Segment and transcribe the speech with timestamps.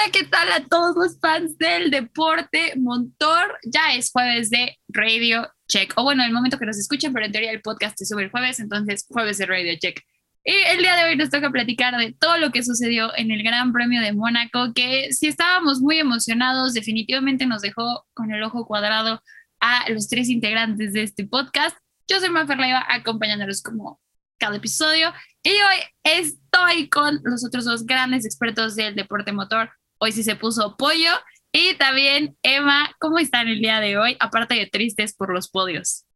[0.00, 3.58] Hola, ¿qué tal a todos los fans del deporte motor?
[3.64, 5.92] Ya es jueves de Radio Check.
[5.96, 8.30] O bueno, el momento que nos escuchen, pero en teoría el podcast se sube el
[8.30, 10.00] jueves, entonces jueves de Radio Check.
[10.42, 13.42] Y el día de hoy nos toca platicar de todo lo que sucedió en el
[13.42, 18.64] Gran Premio de Mónaco, que si estábamos muy emocionados, definitivamente nos dejó con el ojo
[18.66, 19.22] cuadrado
[19.60, 21.76] a los tres integrantes de este podcast.
[22.08, 24.00] Yo soy Mafer Leiva, acompañándolos como
[24.38, 25.12] cada episodio.
[25.42, 29.70] Y hoy estoy con los otros dos grandes expertos del deporte motor.
[30.00, 31.10] Hoy sí se puso pollo.
[31.52, 34.16] Y también, Emma, ¿cómo están el día de hoy?
[34.18, 36.06] Aparte de tristes por los podios.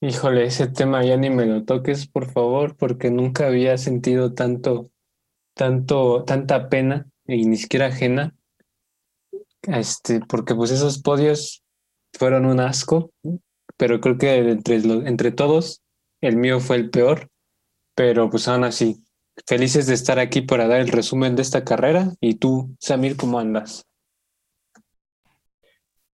[0.00, 4.90] Híjole, ese tema ya ni me lo toques, por favor, porque nunca había sentido tanto,
[5.54, 8.34] tanto, tanta pena y ni siquiera ajena.
[9.62, 11.62] Este, porque pues esos podios
[12.14, 13.12] fueron un asco,
[13.76, 15.82] pero creo que entre, entre todos
[16.20, 17.28] el mío fue el peor,
[17.94, 19.04] pero pues aún así,
[19.46, 22.12] felices de estar aquí para dar el resumen de esta carrera.
[22.20, 23.86] ¿Y tú, Samir, cómo andas?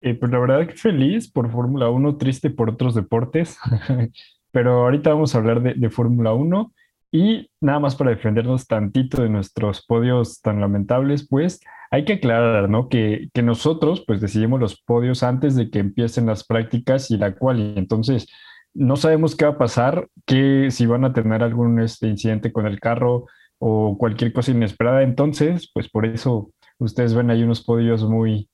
[0.01, 3.57] Eh, pues la verdad que feliz por Fórmula 1, triste por otros deportes,
[4.51, 6.73] pero ahorita vamos a hablar de, de Fórmula 1
[7.11, 12.69] y nada más para defendernos tantito de nuestros podios tan lamentables, pues hay que aclarar,
[12.69, 12.89] ¿no?
[12.89, 17.33] Que, que nosotros pues decidimos los podios antes de que empiecen las prácticas y la
[17.35, 18.27] cual, entonces
[18.75, 22.67] no sabemos qué va a pasar, que si van a tener algún este, incidente con
[22.67, 23.25] el carro
[23.57, 25.01] o cualquier cosa inesperada.
[25.01, 28.49] Entonces, pues por eso ustedes ven ahí unos podios muy,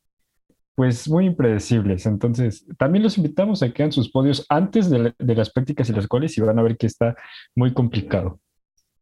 [0.75, 2.05] pues muy impredecibles.
[2.05, 6.07] Entonces, también los invitamos a que hagan sus podios antes de, las prácticas y las
[6.07, 7.15] cuales y van a ver que está
[7.55, 8.39] muy complicado.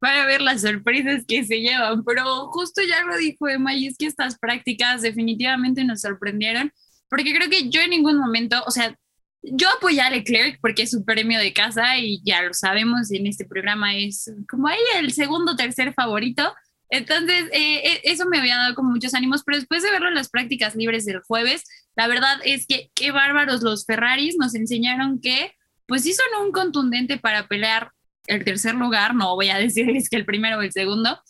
[0.02, 3.88] Van a ver las sorpresas que se llevan, pero justo ya lo dijo Emma, y
[3.88, 6.72] es que estas prácticas definitivamente nos sorprendieron,
[7.10, 8.96] porque creo que yo en ningún momento, o sea,
[9.42, 13.28] yo apoyé a Leclerc porque es su premio de casa y ya lo sabemos, en
[13.28, 16.54] este programa es como ahí el segundo tercer favorito.
[16.90, 20.16] Entonces, eh, eh, eso me había dado como muchos ánimos, pero después de verlo en
[20.16, 21.64] las prácticas libres del jueves,
[21.96, 25.54] la verdad es que qué bárbaros los Ferraris nos enseñaron que,
[25.86, 27.92] pues sí son un contundente para pelear
[28.28, 31.22] el tercer lugar, no voy a decirles que el primero o el segundo,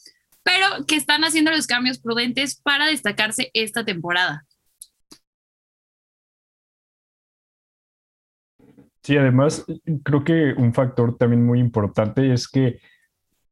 [0.44, 4.46] pero que están haciendo los cambios prudentes para destacarse esta temporada.
[9.02, 9.66] Sí, además,
[10.04, 12.80] creo que un factor también muy importante es que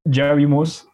[0.03, 0.87] ya vimos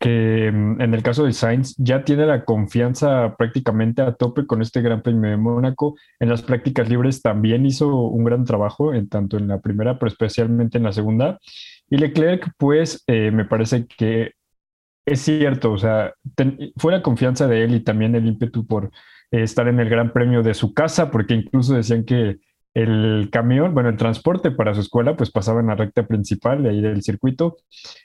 [0.00, 4.62] que, mm, en el caso de Sainz ya tiene la confianza prácticamente a tope con
[4.62, 5.96] este Gran Premio de Mónaco.
[6.18, 10.08] En las prácticas libres también hizo un gran trabajo, en tanto en la primera, pero
[10.08, 11.38] especialmente en la segunda.
[11.90, 14.32] Y Leclerc, pues, eh, me parece que
[15.04, 16.14] es cierto, o sea,
[16.76, 18.86] fue la confianza de él y también el ímpetu por
[19.32, 22.38] eh, estar en el Gran Premio de su casa, porque incluso decían que
[22.74, 26.70] el camión, bueno, el transporte para su escuela, pues pasaba en la recta principal de
[26.70, 27.56] ahí del circuito.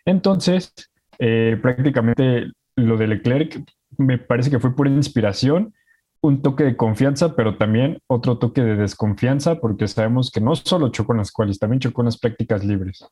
[0.05, 0.73] Entonces,
[1.19, 3.63] eh, prácticamente lo de Leclerc
[3.97, 5.73] me parece que fue por inspiración,
[6.21, 10.89] un toque de confianza, pero también otro toque de desconfianza, porque sabemos que no solo
[10.89, 13.05] chocó en las cuales, también chocó en las prácticas libres.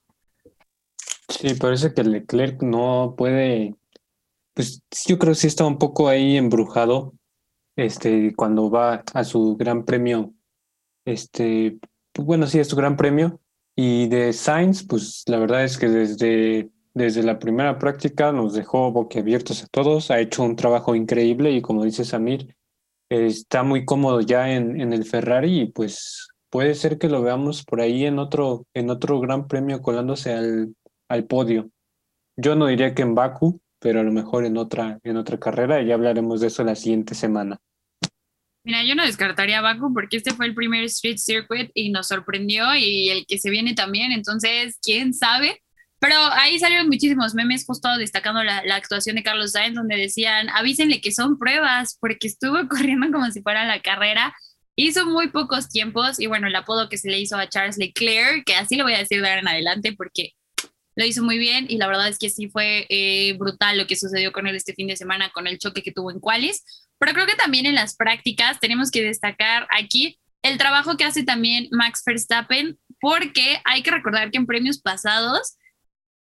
[1.30, 3.76] Sí, parece que Leclerc no puede,
[4.54, 7.14] pues yo creo que sí está un poco ahí embrujado,
[7.76, 10.34] este, cuando va a su gran premio
[11.06, 11.78] este,
[12.12, 13.40] pues bueno, sí, es su gran premio.
[13.76, 18.92] Y de Sainz, pues la verdad es que desde, desde la primera práctica nos dejó
[18.92, 22.56] boquiabiertos a todos, ha hecho un trabajo increíble y como dice Samir,
[23.10, 27.64] está muy cómodo ya en, en el Ferrari y pues puede ser que lo veamos
[27.64, 30.76] por ahí en otro, en otro gran premio colándose al,
[31.10, 31.70] al podio.
[32.38, 35.82] Yo no diría que en Baku, pero a lo mejor en otra, en otra carrera
[35.82, 37.60] y ya hablaremos de eso la siguiente semana.
[38.66, 42.08] Mira, yo no descartaría a Baku porque este fue el primer Street Circuit y nos
[42.08, 45.62] sorprendió y el que se viene también, entonces, quién sabe.
[46.00, 51.02] Pero ahí salieron muchísimos memes justo destacando la, actuación de Carlos Sainz, donde decían, avísenle
[51.02, 54.36] que son pruebas, porque estuvo corriendo como si fuera la carrera.
[54.76, 58.44] Hizo muy pocos tiempos y bueno, el apodo que se le hizo a Charles Leclerc,
[58.46, 60.34] que así lo voy a decir de ahora en adelante porque
[60.96, 63.96] lo hizo muy bien y la verdad es que sí fue eh, brutal lo que
[63.96, 66.64] sucedió con él este fin de semana con el choque que tuvo en Qualis.
[67.04, 71.24] Pero creo que también en las prácticas tenemos que destacar aquí el trabajo que hace
[71.24, 75.58] también Max Verstappen, porque hay que recordar que en premios pasados,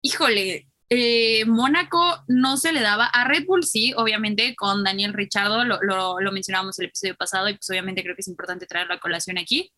[0.02, 5.64] híjole, eh, Mónaco no se le daba a Red Bull, sí, obviamente con Daniel Richardo,
[5.66, 9.00] lo, lo, mencionábamos el episodio pasado y pues obviamente creo que es importante traerlo a
[9.00, 9.72] colación aquí.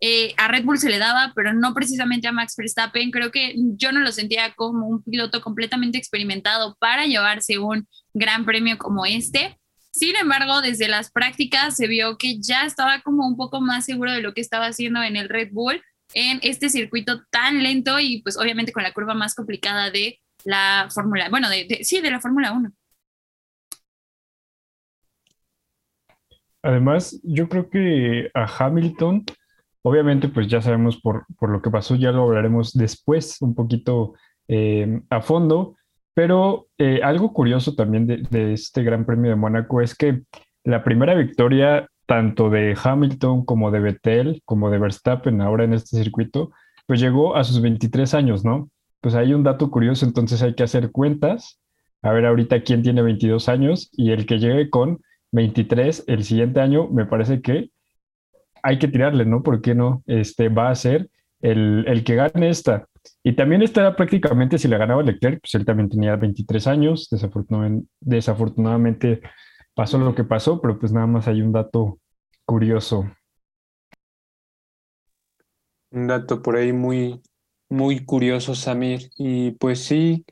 [0.00, 3.10] Eh, a Red Bull se le daba, pero no precisamente a Max Verstappen.
[3.10, 8.44] Creo que yo no lo sentía como un piloto completamente experimentado para llevarse un gran
[8.44, 9.58] premio como este.
[9.94, 14.10] Sin embargo, desde las prácticas se vio que ya estaba como un poco más seguro
[14.10, 15.80] de lo que estaba haciendo en el Red Bull
[16.14, 20.88] en este circuito tan lento y pues obviamente con la curva más complicada de la
[20.92, 22.72] Fórmula, bueno, de, sí, de la Fórmula 1.
[26.62, 29.24] Además, yo creo que a Hamilton,
[29.82, 34.14] obviamente, pues ya sabemos por, por lo que pasó, ya lo hablaremos después un poquito
[34.48, 35.76] eh, a fondo,
[36.14, 40.22] pero eh, algo curioso también de, este Gran Premio de Mónaco es que
[40.62, 45.96] la primera victoria tanto de Hamilton como de Vettel, como de Verstappen ahora en este
[46.02, 46.52] circuito,
[46.86, 48.68] pues llegó a sus 23 años, ¿no?
[49.00, 51.60] Pues hay un dato curioso, entonces hay que hacer cuentas,
[52.02, 55.00] a ver ahorita quién tiene 22 años y el que llegue con
[55.32, 57.70] 23 el siguiente año, me parece que
[58.62, 59.42] hay que tirarle, ¿no?
[59.42, 60.02] ¿Por qué no?
[60.06, 61.08] Este va a ser
[61.40, 62.86] el, el que gane esta.
[63.22, 67.08] Y también esta prácticamente, si le ganaba Leclerc, pues él también tenía 23 años,
[68.00, 69.22] desafortunadamente,
[69.74, 71.98] pasó lo que pasó, pero pues nada más hay un dato
[72.44, 73.10] curioso.
[75.90, 77.22] Un dato por ahí muy,
[77.68, 79.10] muy curioso, Samir.
[79.16, 80.24] Y pues sí,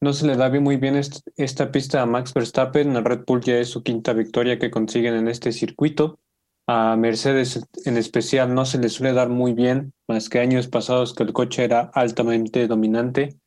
[0.00, 0.94] no se le da muy bien
[1.36, 2.96] esta pista a Max Verstappen.
[2.96, 6.20] A Red Bull ya es su quinta victoria que consiguen en este circuito.
[6.70, 11.14] A Mercedes en especial no se le suele dar muy bien, más que años pasados
[11.14, 13.38] que el coche era altamente dominante,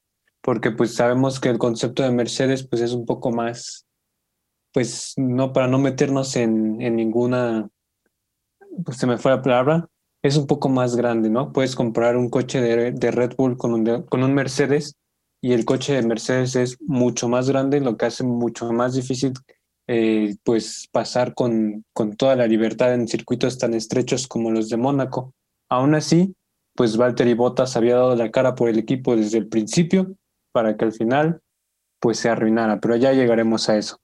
[0.42, 3.86] porque pues sabemos que el concepto de Mercedes pues es un poco más
[4.74, 7.70] pues no, para no meternos en, ninguna,
[8.84, 9.88] pues se me fue la palabra,
[10.24, 11.52] es un poco más grande, ¿no?
[11.52, 14.96] Puedes comprar un coche de, de Red Bull con un, con un Mercedes
[15.42, 19.34] y el coche de Mercedes es mucho más grande, lo que hace mucho más difícil
[19.94, 24.78] eh, pues pasar con, con toda la libertad en circuitos tan estrechos como los de
[24.78, 25.34] Mónaco.
[25.68, 26.34] Aún así,
[26.76, 30.16] pues Valtteri Bottas había dado la cara por el equipo desde el principio
[30.54, 31.42] para que al final
[32.00, 34.00] pues se arruinara, pero ya llegaremos a eso.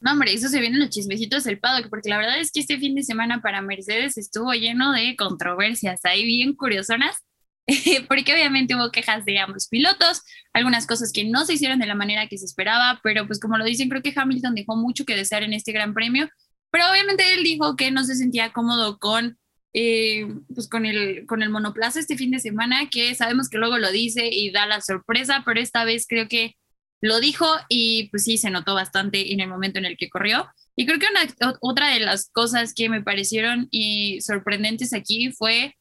[0.00, 2.60] No, hombre, eso se viene en los chismecitos del paddock, porque la verdad es que
[2.60, 7.22] este fin de semana para Mercedes estuvo lleno de controversias ahí bien curiosonas,
[8.08, 10.22] porque obviamente hubo quejas de ambos pilotos,
[10.52, 13.56] algunas cosas que no se hicieron de la manera que se esperaba, pero pues como
[13.56, 16.28] lo dicen, creo que Hamilton dejó mucho que desear en este gran premio,
[16.70, 19.38] pero obviamente él dijo que no se sentía cómodo con,
[19.72, 23.78] eh, pues con, el, con el monoplaza este fin de semana, que sabemos que luego
[23.78, 26.56] lo dice y da la sorpresa, pero esta vez creo que
[27.00, 30.48] lo dijo y pues sí, se notó bastante en el momento en el que corrió.
[30.74, 35.76] Y creo que una, otra de las cosas que me parecieron y sorprendentes aquí fue,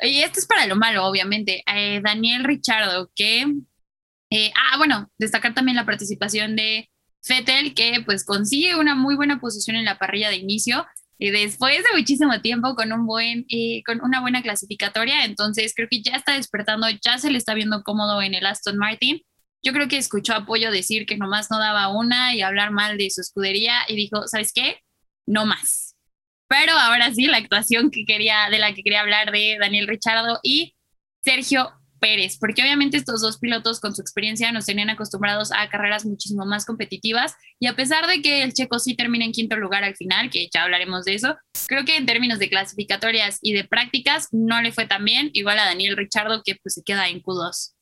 [0.00, 3.46] y esto es para lo malo, obviamente, eh, Daniel Richardo, que,
[4.30, 6.90] eh, ah, bueno, destacar también la participación de
[7.22, 10.86] Fettel, que pues consigue una muy buena posición en la parrilla de inicio,
[11.18, 15.86] y después de muchísimo tiempo con un buen eh, con una buena clasificatoria entonces creo
[15.88, 19.22] que ya está despertando ya se le está viendo cómodo en el Aston Martin
[19.64, 23.08] yo creo que escuchó apoyo decir que nomás no daba una y hablar mal de
[23.08, 24.76] su escudería y dijo, ¿sabes qué?
[25.26, 25.83] No más.
[26.48, 30.38] Pero ahora sí, la actuación que quería, de la que quería hablar de Daniel Richardo
[30.42, 30.74] y
[31.22, 36.04] Sergio Pérez, porque obviamente estos dos pilotos con su experiencia nos tenían acostumbrados a carreras
[36.04, 39.84] muchísimo más competitivas y a pesar de que el checo sí termina en quinto lugar
[39.84, 41.34] al final, que ya hablaremos de eso,
[41.66, 45.58] creo que en términos de clasificatorias y de prácticas no le fue tan bien, igual
[45.58, 47.72] a Daniel Richardo que pues se queda en Q2.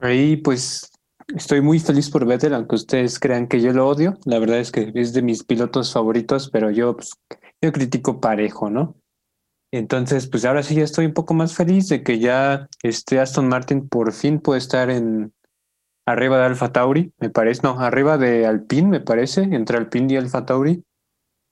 [0.00, 0.90] Ahí pues
[1.28, 4.18] estoy muy feliz por Vettel, aunque ustedes crean que yo lo odio.
[4.24, 7.12] La verdad es que es de mis pilotos favoritos, pero yo, pues,
[7.60, 8.96] yo critico parejo, ¿no?
[9.72, 13.48] Entonces, pues ahora sí ya estoy un poco más feliz de que ya este Aston
[13.48, 15.32] Martin por fin puede estar en
[16.06, 20.16] arriba de Alfa Tauri, me parece, no, arriba de Alpine, me parece, entre Alpine y
[20.16, 20.84] Alfa Tauri.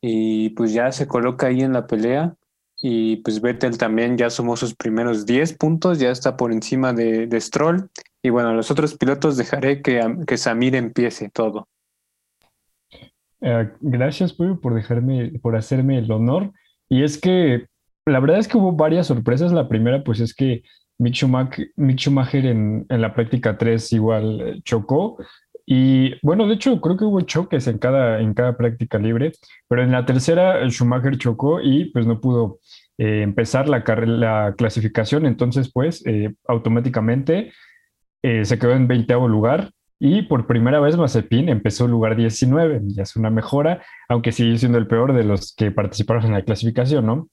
[0.01, 2.37] Y pues ya se coloca ahí en la pelea.
[2.77, 7.27] Y pues Vettel también ya sumó sus primeros 10 puntos, ya está por encima de,
[7.27, 7.91] de Stroll.
[8.23, 11.69] Y bueno, los otros pilotos dejaré que, que Samir empiece todo.
[13.41, 16.53] Eh, gracias, Puyo, por dejarme, por hacerme el honor.
[16.89, 17.67] Y es que
[18.07, 19.53] la verdad es que hubo varias sorpresas.
[19.53, 20.63] La primera, pues es que
[20.99, 25.19] Mick Schumacher, en, en, la práctica 3 igual eh, chocó.
[25.67, 29.33] Y bueno, de hecho, creo que hubo choques en cada, en cada práctica libre,
[29.69, 32.61] pero en la tercera Schumacher chocó y pues no pudo
[32.99, 35.27] eh, empezar la, la clasificación.
[35.27, 36.05] Entonces, pues
[36.47, 37.53] automáticamente
[38.23, 39.73] eh, se quedó en 20 lugar
[40.05, 44.77] y por primera vez Mazepin empezó lugar 19, ya es una mejora, aunque sigue siendo
[44.77, 47.29] el peor de los que participaron en la clasificación, ¿no?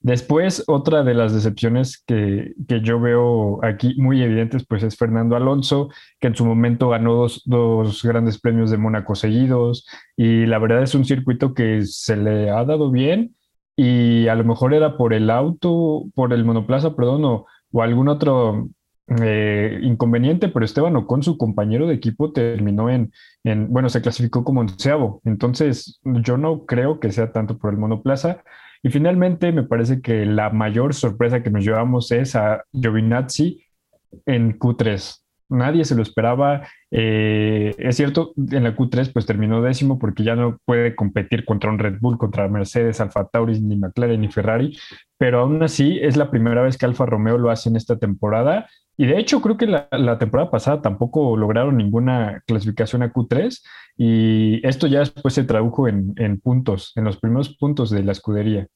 [0.00, 5.36] Después, otra de las decepciones que, que, yo veo aquí muy evidentes, pues es Fernando
[5.36, 9.86] Alonso, que en su momento ganó dos, dos, grandes premios de Mónaco seguidos,
[10.16, 13.36] y la verdad es un circuito que se le ha dado bien,
[13.76, 18.08] y a lo mejor era por el auto, por el monoplaza, perdón, o, o algún
[18.08, 18.70] otro
[19.20, 23.12] eh, inconveniente, pero Esteban Ocon, su compañero de equipo, terminó en,
[23.44, 25.20] en, bueno, se clasificó como onceavo.
[25.24, 28.42] Entonces, yo no creo que sea tanto por el monoplaza.
[28.82, 33.64] Y finalmente, me parece que la mayor sorpresa que nos llevamos es a Giovinazzi
[34.26, 35.20] en Q3.
[35.48, 36.66] nadie se lo esperaba.
[36.90, 41.70] Eh, es cierto, en la Q3 pues terminó décimo porque ya no puede competir contra
[41.70, 44.76] un Red Bull, contra Mercedes, Alfa Tauri, ni McLaren, ni Ferrari,
[45.18, 48.66] pero aún así es la primera vez que Alfa Romeo lo hace en esta temporada.
[48.96, 53.60] Y de hecho creo que la, temporada pasada tampoco lograron ninguna clasificación a Q3
[53.96, 58.68] y esto ya después se tradujo en puntos, en los primeros puntos de la escudería.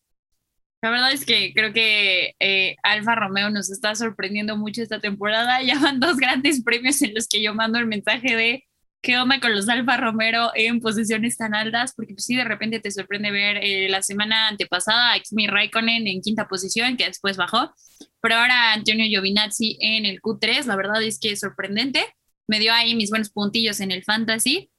[0.80, 5.60] La verdad es que creo que eh, Alfa Romeo nos está sorprendiendo mucho esta temporada.
[5.68, 8.64] Ya van dos grandes premios en los que yo mando el mensaje de
[9.00, 12.80] qué onda con los Alfa Romeo en posiciones tan altas, porque pues sí, de repente
[12.80, 17.36] te sorprende ver eh, la semana antepasada a Kimi Raikkonen en quinta posición, que después
[17.36, 17.72] bajó,
[18.20, 22.04] pero ahora Antonio Giovinazzi en el Q3, la verdad es que es sorprendente.
[22.48, 24.70] Me dio ahí mis buenos puntillos en el fantasy.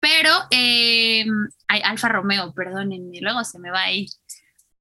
[0.00, 1.26] Pero, eh,
[1.66, 4.06] Alfa Romeo, perdónenme, luego se me va ahí.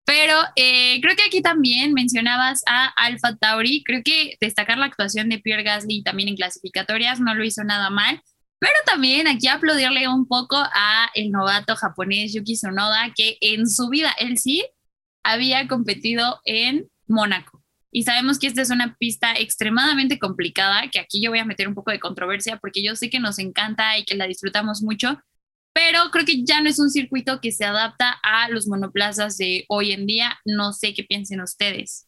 [0.07, 3.83] Pero eh, creo que aquí también mencionabas a Alpha Tauri.
[3.83, 7.89] Creo que destacar la actuación de Pierre Gasly también en clasificatorias no lo hizo nada
[7.89, 8.21] mal.
[8.57, 13.89] Pero también aquí aplaudirle un poco a el novato japonés Yuki Tsunoda, que en su
[13.89, 14.65] vida él sí
[15.25, 17.61] había competido en Mónaco.
[17.91, 21.67] Y sabemos que esta es una pista extremadamente complicada, que aquí yo voy a meter
[21.67, 25.19] un poco de controversia porque yo sé que nos encanta y que la disfrutamos mucho,
[25.77, 29.63] pero creo que ya no es un circuito que se adapta a los monoplazas de
[29.69, 30.39] hoy en día.
[30.43, 32.07] No sé qué piensen ustedes.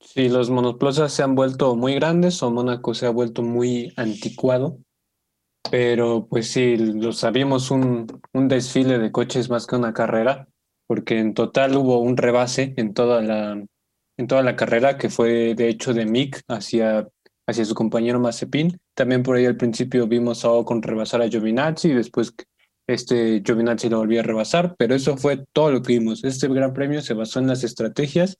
[0.00, 4.80] Sí, los monoplazas se han vuelto muy grandes o Mónaco se ha vuelto muy anticuado,
[5.70, 10.48] pero pues sí, lo sabíamos un, un desfile de coches más que una carrera,
[10.88, 13.64] porque en total hubo un rebase en toda la,
[14.16, 17.08] en toda la carrera que fue de hecho de Mick hacia
[17.46, 18.78] hacia su compañero Mazepin.
[18.94, 22.34] También por ahí al principio vimos a Ocon rebasar a Giovinazzi y después
[22.86, 26.24] este Giovinazzi lo volvió a rebasar, pero eso fue todo lo que vimos.
[26.24, 28.38] Este gran premio se basó en las estrategias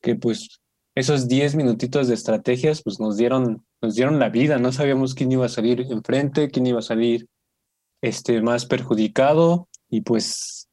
[0.00, 0.60] que pues
[0.94, 5.32] esos 10 minutitos de estrategias pues nos dieron, nos dieron la vida, no sabíamos quién
[5.32, 7.26] iba a salir enfrente, quién iba a salir
[8.00, 10.68] este, más perjudicado y pues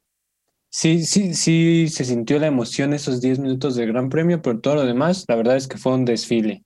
[0.69, 4.75] sí, sí, sí se sintió la emoción esos 10 minutos del Gran Premio, pero todo
[4.75, 6.63] lo demás, la verdad es que fue un desfile.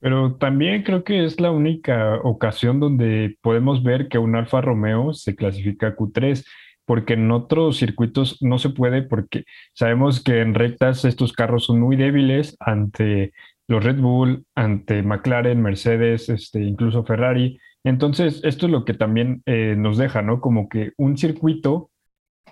[0.00, 5.14] Pero también creo que es la única ocasión donde podemos ver que un Alfa Romeo
[5.14, 6.44] se clasifica a Q3,
[6.84, 11.80] porque en otros circuitos no se puede, porque sabemos que en rectas estos carros son
[11.80, 13.32] muy débiles ante
[13.68, 17.58] los Red Bull, ante McLaren, Mercedes, este, incluso Ferrari.
[17.82, 20.40] Entonces, esto es lo que también eh, nos deja, ¿no?
[20.40, 21.90] Como que un circuito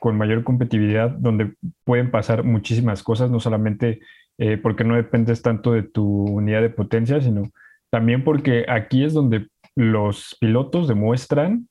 [0.00, 4.00] con mayor competitividad donde pueden pasar muchísimas cosas, no solamente
[4.38, 7.50] eh, porque no dependes tanto de tu unidad de potencia, sino
[7.90, 11.68] también porque aquí es donde los pilotos demuestran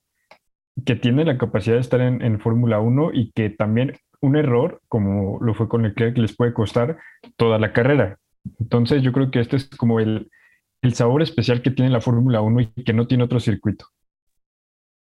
[0.86, 5.40] que tienen la capacidad de estar en, Fórmula 1 y que también un error, como
[5.42, 6.98] lo fue con Leclerc, les puede costar
[7.36, 8.18] toda la carrera.
[8.60, 10.30] Entonces yo creo que este es como el,
[10.82, 13.86] el sabor especial que tiene la Fórmula 1 y que no tiene otro circuito.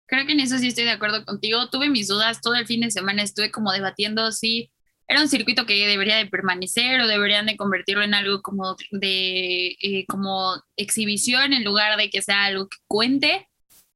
[0.07, 1.69] Creo que en eso sí estoy de acuerdo contigo.
[1.69, 4.71] Tuve mis dudas todo el fin de semana, estuve como debatiendo si
[5.07, 9.75] era un circuito que debería de permanecer o deberían de convertirlo en algo como de
[9.81, 13.47] eh, como exhibición en lugar de que sea algo que cuente.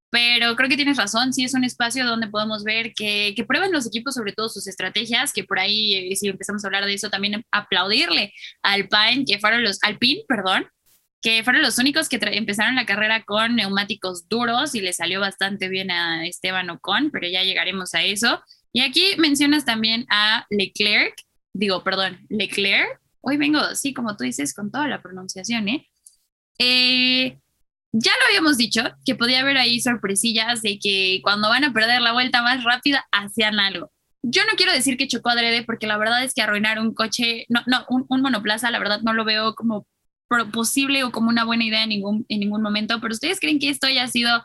[0.09, 3.73] Pero creo que tienes razón, sí es un espacio donde podemos ver que, que prueben
[3.73, 6.93] los equipos sobre todo sus estrategias, que por ahí, eh, si empezamos a hablar de
[6.93, 8.33] eso, también aplaudirle
[8.63, 10.67] al Alpine, que fueron los, Alpine, perdón,
[11.21, 15.67] que fueron los únicos que empezaron la carrera con neumáticos duros y le salió bastante
[15.67, 18.41] bien a Esteban Ocon, pero ya llegaremos a eso.
[18.73, 21.15] Y aquí mencionas también a Leclerc,
[21.53, 22.99] digo, perdón, Leclerc.
[23.21, 25.87] Hoy vengo, sí, como tú dices, con toda la pronunciación, ¿eh?
[26.59, 27.39] ¿eh?
[27.91, 32.01] ya lo habíamos dicho, que podía haber ahí sorpresillas de que cuando van a perder
[32.01, 33.91] la vuelta más rápida, hacían algo.
[34.21, 37.45] Yo no quiero decir que chocó adrede, porque la verdad es que arruinar un coche,
[37.49, 39.87] no, no, un, un monoplaza, la verdad no lo veo como
[40.51, 43.69] posible o como una buena idea en ningún, en ningún momento, pero ustedes creen que
[43.69, 44.43] esto haya sido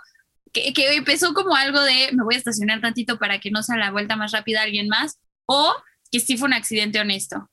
[0.52, 3.90] que, empezó como algo de me voy a estacionar tantito para que no sea la
[3.90, 5.72] vuelta más rápida alguien más, o
[6.10, 7.48] que sí fue un accidente honesto.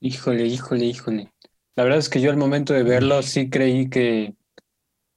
[0.00, 1.32] Híjole, híjole, híjole.
[1.76, 4.34] La verdad es que yo al momento de verlo sí creí que,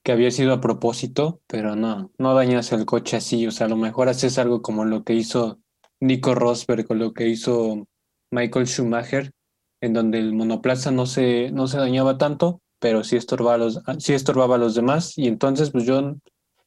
[0.04, 3.46] que había sido a propósito, pero no, no dañas el coche así.
[3.46, 5.58] O sea, a lo mejor haces algo como lo que hizo
[6.00, 7.88] Nico Rosberg o lo que hizo
[8.30, 9.32] Michael Schumacher,
[9.80, 14.12] en donde el monoplaza no se, no se dañaba tanto, pero sí estorbaba, los, sí
[14.12, 15.16] estorbaba a los demás.
[15.16, 16.16] Y entonces, pues yo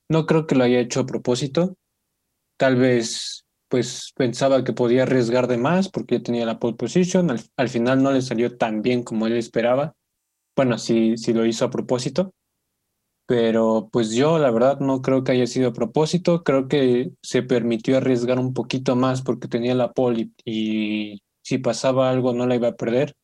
[0.09, 1.75] no creo que lo haya hecho a propósito.
[2.57, 7.29] Tal vez pues pensaba que podía arriesgar de más porque ya tenía la pole position.
[7.57, 9.93] Al, final no le salió tan bien como él esperaba.
[10.55, 12.33] Bueno, sí lo hizo a propósito.
[13.27, 16.43] Pero pues yo la verdad no creo que haya sido a propósito.
[16.43, 21.57] Creo que se permitió arriesgar un poquito más porque tenía la pole y, y si
[21.57, 23.15] pasaba algo no la iba a perder.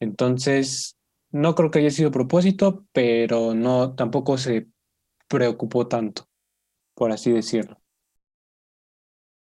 [0.00, 0.96] Entonces,
[1.30, 4.66] no creo que haya sido propósito, pero no tampoco se
[5.28, 6.24] preocupó tanto,
[6.94, 7.78] por así decirlo.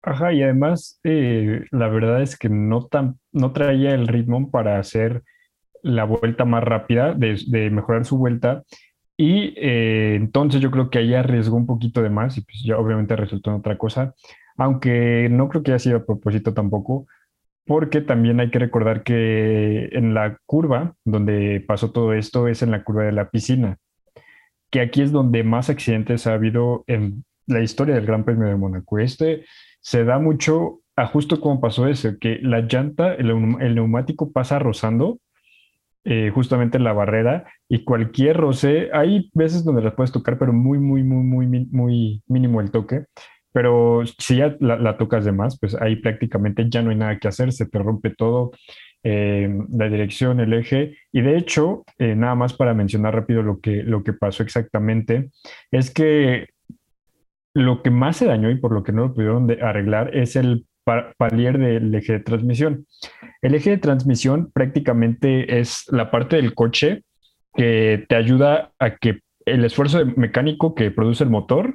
[0.02, 4.78] Ajá, y además eh, la verdad es que no, tan, no traía el ritmo para
[4.78, 5.22] hacer
[5.82, 8.62] la vuelta más rápida, de, mejorar su vuelta.
[9.16, 12.78] Y eh, entonces yo creo que ahí arriesgó un poquito de más y pues ya
[12.78, 14.14] obviamente resultó en otra cosa,
[14.56, 17.06] aunque no creo que haya sido a propósito tampoco,
[17.66, 22.72] porque también hay que recordar que en la curva donde pasó todo esto es en
[22.72, 23.78] la curva de la piscina,
[24.72, 28.56] que aquí es donde más accidentes ha habido en la historia del Gran Premio de
[28.56, 28.98] Mónaco.
[28.98, 29.44] Este
[29.80, 35.18] se da mucho a justo como pasó eso, que la llanta, el, neumático pasa rozando
[36.04, 40.78] eh, justamente la barrera y cualquier roce, hay veces donde las puedes tocar, pero muy,
[40.78, 43.04] muy, muy, muy, muy mínimo el toque.
[43.52, 47.28] Pero si ya la, tocas de más, pues ahí prácticamente ya no hay nada que
[47.28, 48.52] hacer, se te rompe todo,
[49.04, 50.96] eh, la dirección, el eje.
[51.12, 55.30] Y de hecho, eh, nada más para mencionar rápido lo que, lo que pasó exactamente,
[55.70, 56.48] es que
[57.54, 60.66] lo que más se dañó y por lo que no lo pudieron arreglar es el
[61.16, 62.86] palier del eje de transmisión.
[63.40, 67.02] El eje de transmisión prácticamente es la parte del coche
[67.54, 71.74] que te ayuda a que el esfuerzo mecánico que produce el motor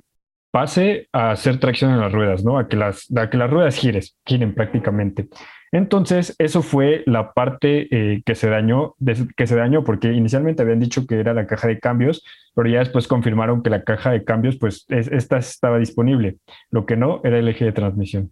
[0.51, 2.57] pase a hacer tracción en las ruedas, ¿no?
[2.57, 5.27] A que las, a que las ruedas gires, giren prácticamente.
[5.71, 8.95] Entonces, eso fue la parte eh, que se dañó,
[9.35, 12.23] que se dañó porque inicialmente habían dicho que era la caja de cambios,
[12.55, 16.37] pero ya después confirmaron que la caja de cambios, pues esta estaba disponible.
[16.69, 18.31] Lo que no era el eje de transmisión.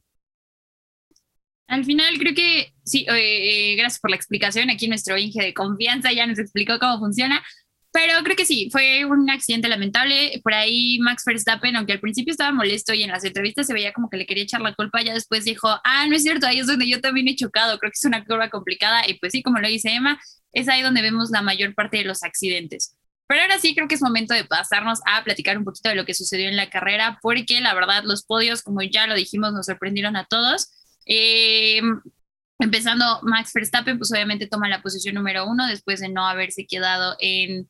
[1.67, 4.69] Al final creo que sí, eh, eh, gracias por la explicación.
[4.69, 7.43] Aquí nuestro Inge de confianza ya nos explicó cómo funciona.
[7.95, 10.41] Pero creo que sí, fue un accidente lamentable.
[10.43, 13.93] Por ahí Max Verstappen, aunque al principio estaba molesto y en las entrevistas se veía
[13.93, 16.59] como que le quería echar la culpa, ya después dijo, ah, no es cierto, ahí
[16.59, 19.07] es donde yo también he chocado, creo que es una curva complicada.
[19.07, 20.19] Y pues sí, como lo dice Emma,
[20.51, 22.97] es ahí donde vemos la mayor parte de los accidentes.
[23.27, 26.03] Pero ahora sí creo que es momento de pasarnos a platicar un poquito de lo
[26.05, 29.67] que sucedió en la carrera, porque la verdad los podios, como ya lo dijimos, nos
[29.67, 30.69] sorprendieron a todos.
[31.05, 31.81] Eh,
[32.59, 37.15] empezando Max Verstappen, pues obviamente toma la posición número uno después de no haberse quedado
[37.21, 37.69] en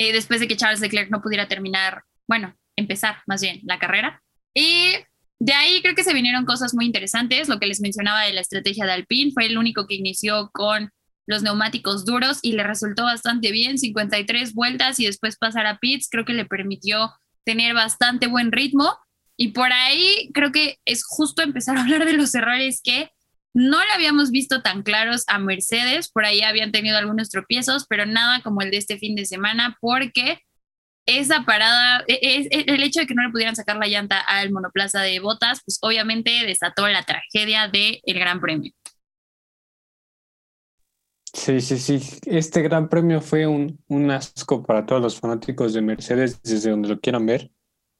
[0.00, 4.22] eh, después de que Charles Leclerc no pudiera terminar, bueno, empezar más bien la carrera.
[4.54, 4.94] Y
[5.38, 7.50] de ahí creo que se vinieron cosas muy interesantes.
[7.50, 10.90] Lo que les mencionaba de la estrategia de Alpine fue el único que inició con
[11.26, 16.08] los neumáticos duros y le resultó bastante bien, 53 vueltas y después pasar a pits,
[16.10, 17.12] creo que le permitió
[17.44, 18.96] tener bastante buen ritmo.
[19.36, 23.10] Y por ahí creo que es justo empezar a hablar de los errores que
[23.52, 28.06] no le habíamos visto tan claros a Mercedes, por ahí habían tenido algunos tropiezos, pero
[28.06, 30.38] nada como el de este fin de semana, porque
[31.06, 34.20] esa parada, e, e, e, el hecho de que no le pudieran sacar la llanta
[34.20, 38.72] al monoplaza de botas, pues obviamente desató la tragedia del Gran Premio.
[41.32, 42.00] Sí, sí, sí.
[42.26, 46.88] Este Gran Premio fue un, un asco para todos los fanáticos de Mercedes desde donde
[46.88, 47.50] lo quieran ver,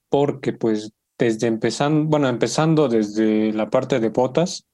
[0.09, 4.67] porque pues desde empezando, bueno, empezando desde la parte de botas,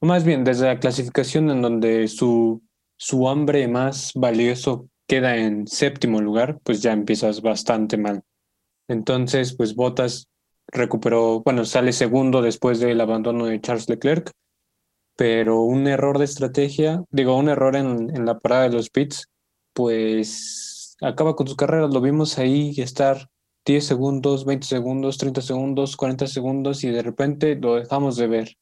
[0.00, 2.62] más bien, desde la clasificación en donde su,
[2.96, 8.22] su hombre más valioso queda en séptimo lugar, pues ya empiezas bastante mal.
[8.88, 10.28] Entonces, pues Bottas
[10.68, 14.30] recuperó, bueno, sale segundo después del abandono de Charles Leclerc,
[15.16, 19.26] pero un error de estrategia, digo, un error en, en la parada de los pits,
[19.72, 21.92] pues acaba con sus carreras.
[21.92, 23.28] Lo vimos ahí estar
[23.64, 28.56] 10 segundos, 20 segundos, 30 segundos, 40 segundos y de repente lo dejamos de ver.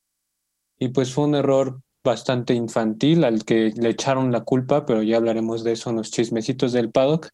[0.79, 5.17] Y pues fue un error bastante infantil al que le echaron la culpa, pero ya
[5.17, 7.29] hablaremos de eso en los chismecitos del paddock.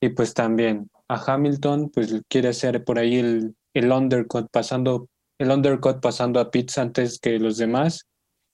[0.00, 5.50] Y pues también a Hamilton, pues quiere hacer por ahí el, el undercut pasando, el
[5.50, 8.06] undercut pasando a Pitts antes que los demás,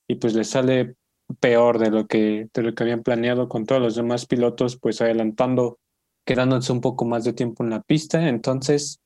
[0.09, 0.95] y pues le sale
[1.41, 5.01] peor de lo que, de lo que habían planeado con todos los demás pilotos, pues
[5.01, 5.79] adelantando,
[6.27, 8.29] quedándose un poco más de tiempo en la pista.
[8.29, 9.01] Entonces,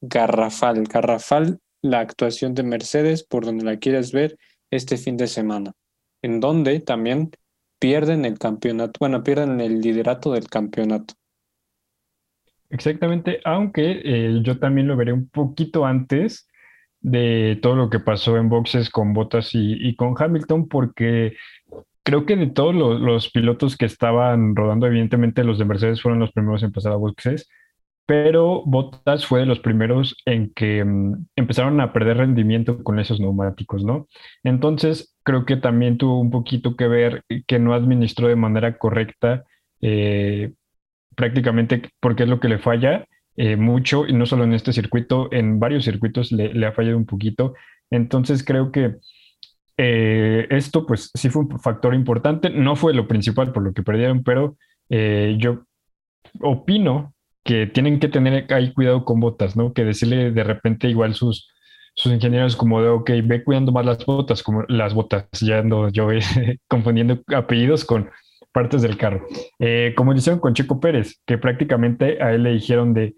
[0.00, 4.38] garrafal, garrafal la actuación de Mercedes, por donde la quieras ver,
[4.70, 5.72] este fin de semana,
[6.22, 7.30] en donde también
[7.78, 11.14] pierden el campeonato, bueno, pierden el liderato del campeonato.
[12.68, 16.48] Exactamente, aunque eh, yo también lo veré un poquito antes
[17.00, 21.34] de todo lo que pasó en boxes con Bottas y, con Hamilton, porque
[22.04, 26.20] creo que de todos los, los, pilotos que estaban rodando, evidentemente los de Mercedes fueron
[26.20, 27.48] los primeros en pasar a boxes,
[28.06, 33.20] pero Bottas fue de los primeros en que mm, empezaron a perder rendimiento con esos
[33.20, 34.08] neumáticos, ¿no?
[34.42, 39.44] Entonces, creo que también tuvo un poquito que ver que no administró de manera correcta
[39.80, 40.52] eh,
[41.16, 45.32] prácticamente porque es lo que le falla eh, mucho, y no solo en este circuito,
[45.32, 47.54] en varios circuitos le, ha fallado un poquito.
[47.90, 48.96] Entonces, creo que
[49.76, 53.82] eh, esto, pues sí fue un factor importante, no fue lo principal por lo que
[53.82, 54.56] perdieron, pero
[54.90, 55.62] eh, yo
[56.40, 59.72] opino que tienen que tener ahí cuidado con botas, ¿no?
[59.72, 61.50] Que decirle de repente igual sus,
[61.94, 65.88] sus ingenieros como de, ok, ve cuidando más las botas, como las botas, ya ando
[65.88, 66.08] yo
[66.68, 68.10] confundiendo apellidos con
[68.52, 69.26] partes del carro.
[69.58, 73.14] Eh, como hicieron con Checo Pérez, que prácticamente a él le dijeron de,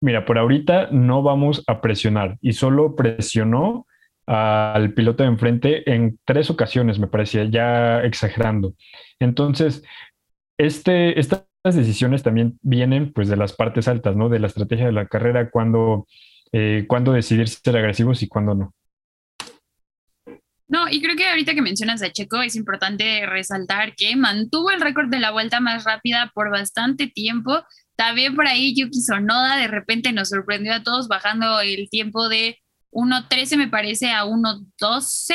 [0.00, 3.86] mira, por ahorita no vamos a presionar y solo presionó
[4.26, 8.74] al piloto de enfrente en tres ocasiones, me parecía, ya exagerando.
[9.18, 9.82] Entonces,
[10.56, 11.18] este,
[11.62, 14.30] estas decisiones también vienen pues de las partes altas, ¿no?
[14.30, 16.06] De la estrategia de la carrera, cuando,
[16.52, 18.74] eh, decidir ser agresivos y cuándo no.
[20.68, 24.80] No, y creo que ahorita que mencionas a Checo es importante resaltar que mantuvo el
[24.80, 27.62] récord de la vuelta más rápida por bastante tiempo.
[27.94, 32.58] También por ahí Yuki Sonoda de repente nos sorprendió a todos bajando el tiempo de
[32.92, 35.34] 1.13 me parece a 1.12.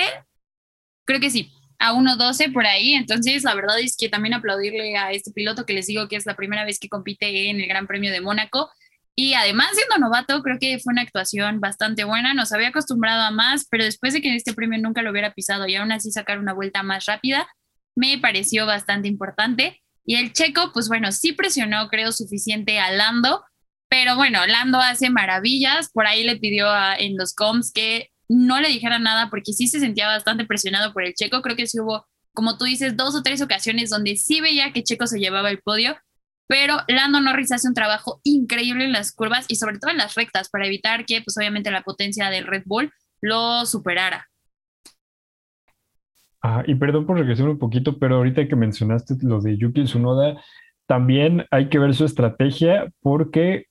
[1.06, 1.52] Creo que sí,
[1.88, 2.94] a 1.12 por ahí.
[2.94, 6.26] Entonces, la verdad es que también aplaudirle a este piloto que les digo que es
[6.26, 8.70] la primera vez que compite en el Gran Premio de Mónaco.
[9.16, 12.34] Y además, siendo novato, creo que fue una actuación bastante buena.
[12.34, 15.34] Nos había acostumbrado a más, pero después de que en este premio nunca lo hubiera
[15.34, 17.48] pisado y aún así sacar una vuelta más rápida,
[17.96, 19.82] me pareció bastante importante.
[20.06, 23.44] Y el checo, pues bueno, sí presionó, creo, suficiente a Lando,
[23.90, 25.90] pero bueno, Lando hace maravillas.
[25.92, 26.68] Por ahí le pidió
[26.98, 31.04] en los coms que no le dijera nada porque sí se sentía bastante presionado por
[31.04, 31.42] el checo.
[31.42, 34.84] Creo que sí hubo, como tú dices, dos o tres ocasiones donde sí veía que
[34.84, 35.96] Checo se llevaba el podio
[36.48, 40.16] pero Lando Norris hace un trabajo increíble en las curvas y sobre todo en las
[40.16, 44.28] rectas para evitar que, pues obviamente, la potencia del Red Bull lo superara.
[46.42, 50.40] Ah, y perdón por regresar un poquito, pero ahorita que mencionaste lo de Yuki Tsunoda,
[50.86, 53.66] también hay que ver su estrategia porque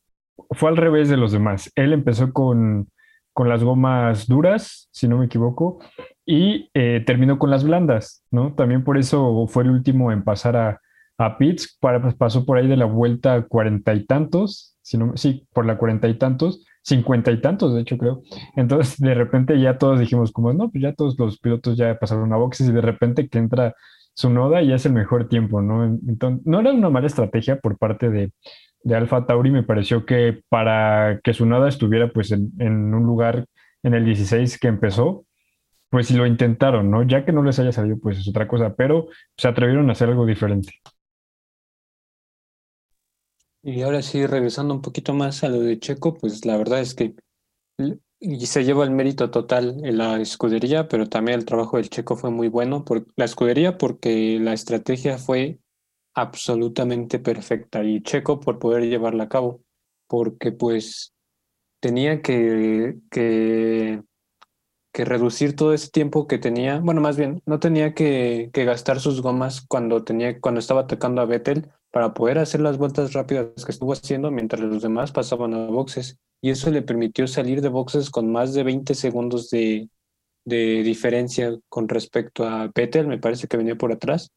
[0.50, 1.70] fue al revés de los demás.
[1.76, 2.88] Él empezó con,
[3.34, 5.80] con las gomas duras, si no me equivoco,
[6.24, 8.54] y eh, terminó con las blandas, ¿no?
[8.54, 10.80] También por eso fue el último en pasar a,
[11.18, 15.46] a Pitts, para, pues, pasó por ahí de la vuelta cuarenta y tantos, si sí,
[15.52, 18.22] por la cuarenta y tantos, cincuenta y tantos, de hecho, creo.
[18.56, 22.32] Entonces, de repente ya todos dijimos, como, no, pues ya todos los pilotos ya pasaron
[22.32, 23.74] a boxes y de repente que entra
[24.14, 25.84] su noda y es el mejor tiempo, ¿no?
[25.84, 28.30] Entonces, no era una mala estrategia por parte de,
[28.84, 33.04] de Alfa Tauri, me pareció que para que su noda estuviera pues en, en un
[33.04, 33.46] lugar
[33.82, 35.26] en el 16 que empezó,
[35.90, 37.02] pues si lo intentaron, ¿no?
[37.02, 40.08] Ya que no les haya salido, pues es otra cosa, pero se atrevieron a hacer
[40.08, 40.72] algo diferente.
[43.62, 46.94] Y ahora sí, regresando un poquito más a lo de Checo, pues la verdad es
[46.94, 47.14] que
[48.20, 52.16] y se lleva el mérito total en la escudería, pero también el trabajo del Checo
[52.16, 55.58] fue muy bueno por la escudería porque la estrategia fue
[56.14, 59.62] absolutamente perfecta y Checo por poder llevarla a cabo,
[60.06, 61.12] porque pues
[61.80, 64.02] tenía que, que,
[64.92, 69.20] reducir todo ese tiempo que tenía, bueno, más bien, no tenía que, que gastar sus
[69.20, 73.72] gomas cuando, tenía, cuando estaba atacando a Vettel, para poder hacer las vueltas rápidas que
[73.72, 76.18] estuvo haciendo mientras los demás pasaban a boxes.
[76.40, 79.88] Y eso le permitió salir de boxes con más de 20 segundos de,
[80.44, 84.30] de diferencia con respecto a Vettel, me parece que venía por atrás.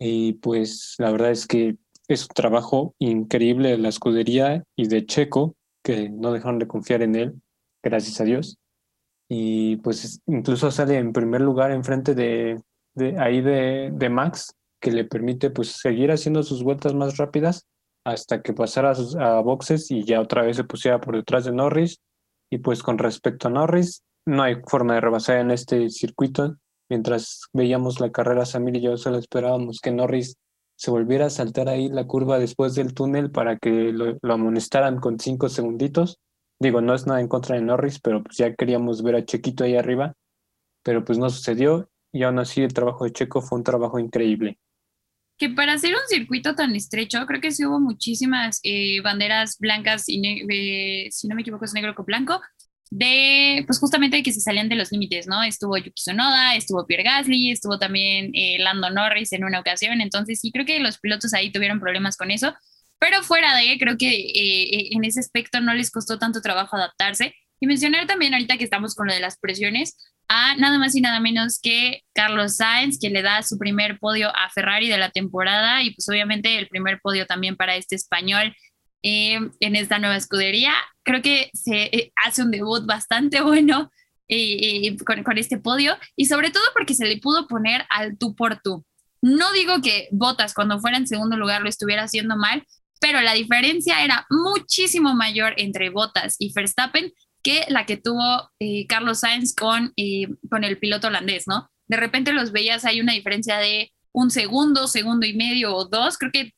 [0.00, 1.76] Y pues la verdad es que
[2.08, 7.02] es un trabajo increíble de la escudería y de Checo, que no dejaron de confiar
[7.02, 7.40] en él,
[7.82, 8.58] gracias a Dios.
[9.28, 12.60] Y pues incluso sale en primer lugar enfrente de,
[12.94, 17.66] de ahí de, de Max, que le permite pues seguir haciendo sus vueltas más rápidas
[18.04, 22.00] hasta que pasara a, boxes y ya otra vez se pusiera por detrás de Norris.
[22.50, 26.56] Y pues con respecto a Norris, no hay forma de rebasar en este circuito.
[26.90, 30.36] Mientras veíamos la carrera, Samir y yo solo esperábamos que Norris
[30.76, 34.98] se volviera a saltar ahí la curva después del túnel para que lo, lo amonestaran
[34.98, 36.18] con cinco segunditos.
[36.58, 39.64] Digo, no es nada en contra de Norris, pero pues ya queríamos ver a Chequito
[39.64, 40.14] ahí arriba,
[40.82, 44.58] pero pues no sucedió y aún así el trabajo de Checo fue un trabajo increíble
[45.40, 50.04] que para hacer un circuito tan estrecho, creo que sí hubo muchísimas eh, banderas blancas
[50.06, 50.20] y,
[51.10, 52.42] si no me equivoco, es negro con blanco,
[52.90, 55.42] de, pues justamente que se salían de los límites, ¿no?
[55.42, 60.40] Estuvo Yuki Tsunoda, estuvo Pierre Gasly, estuvo también eh, Lando Norris en una ocasión, entonces
[60.40, 62.54] sí creo que los pilotos ahí tuvieron problemas con eso,
[62.98, 67.34] pero fuera de, creo que eh, en ese aspecto no les costó tanto trabajo adaptarse.
[67.62, 69.94] Y mencionar también ahorita que estamos con lo de las presiones,
[70.28, 74.30] a nada más y nada menos que Carlos Sainz, que le da su primer podio
[74.34, 78.54] a Ferrari de la temporada y pues obviamente el primer podio también para este español
[79.02, 80.72] eh, en esta nueva escudería.
[81.02, 83.90] Creo que se eh, hace un debut bastante bueno
[85.04, 88.60] con, con, este podio y sobre todo porque se le pudo poner al tú por
[88.62, 88.84] tú.
[89.22, 92.64] No digo que Bottas cuando fuera en segundo lugar lo estuviera haciendo mal,
[93.00, 98.86] pero la diferencia era muchísimo mayor entre Bottas y Verstappen que la que tuvo eh,
[98.86, 101.70] Carlos Sainz con, eh, con el piloto holandés, ¿no?
[101.88, 106.18] De repente los veías, hay una diferencia de un segundo, segundo y medio o dos.
[106.18, 106.52] Creo que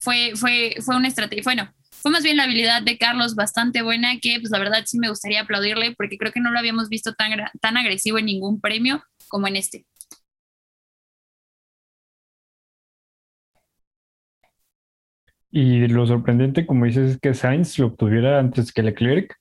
[0.00, 1.72] fue, fue, fue una estrategia, bueno,
[2.06, 5.08] fue más bien la habilidad de Carlos bastante buena que pues la verdad sí me
[5.08, 9.02] gustaría aplaudirle porque creo que no lo habíamos visto tan, tan agresivo en ningún premio
[9.26, 9.86] como en este.
[15.50, 19.34] Y lo sorprendente, como dices, es que Sainz lo obtuviera antes que Leclerc,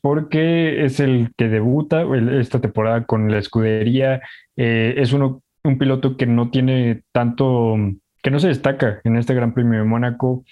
[0.00, 2.04] porque es el que debuta
[2.40, 4.20] esta temporada con la escudería.
[4.56, 7.76] Eh, es uno, un piloto que no tiene tanto,
[8.20, 10.44] que no se destaca en este Gran Premio de Mónaco.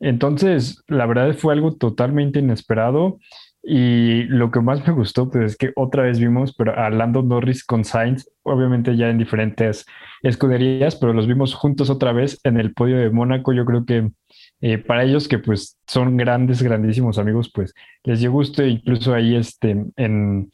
[0.00, 3.18] Entonces, la verdad fue algo totalmente inesperado.
[3.62, 7.22] Y lo que más me gustó, pues es que otra vez vimos pero a Lando
[7.22, 9.84] Norris con Sainz, obviamente ya en diferentes
[10.22, 13.52] escuderías, pero los vimos juntos otra vez en el podio de Mónaco.
[13.52, 14.10] Yo creo que
[14.62, 19.36] eh, para ellos que pues son grandes, grandísimos amigos, pues les dio gusto, incluso ahí
[19.36, 20.50] este, en,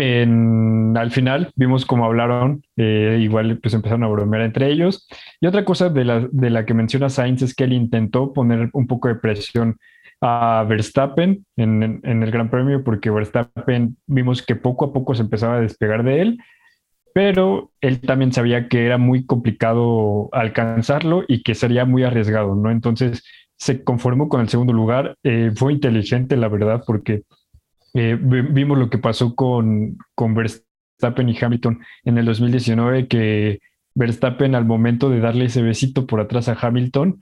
[0.00, 5.08] al final vimos cómo hablaron, eh, igual pues empezaron a bromear entre ellos.
[5.40, 8.70] Y otra cosa de la, de la que menciona Sainz es que él intentó poner
[8.72, 9.78] un poco de presión
[10.20, 15.22] a Verstappen en, en, el Gran Premio, porque Verstappen vimos que poco a poco se
[15.22, 16.38] empezaba a despegar de él
[17.12, 22.70] pero él también sabía que era muy complicado alcanzarlo y que sería muy arriesgado, ¿no?
[22.70, 23.24] Entonces
[23.56, 25.16] se conformó con el segundo lugar.
[25.22, 27.22] Eh, fue inteligente, la verdad, porque
[27.94, 33.60] eh, vimos lo que pasó con, con Verstappen y Hamilton en el 2019, que
[33.94, 37.20] Verstappen al momento de darle ese besito por atrás a Hamilton,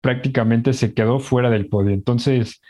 [0.00, 1.92] prácticamente se quedó fuera del podio.
[1.92, 2.60] Entonces,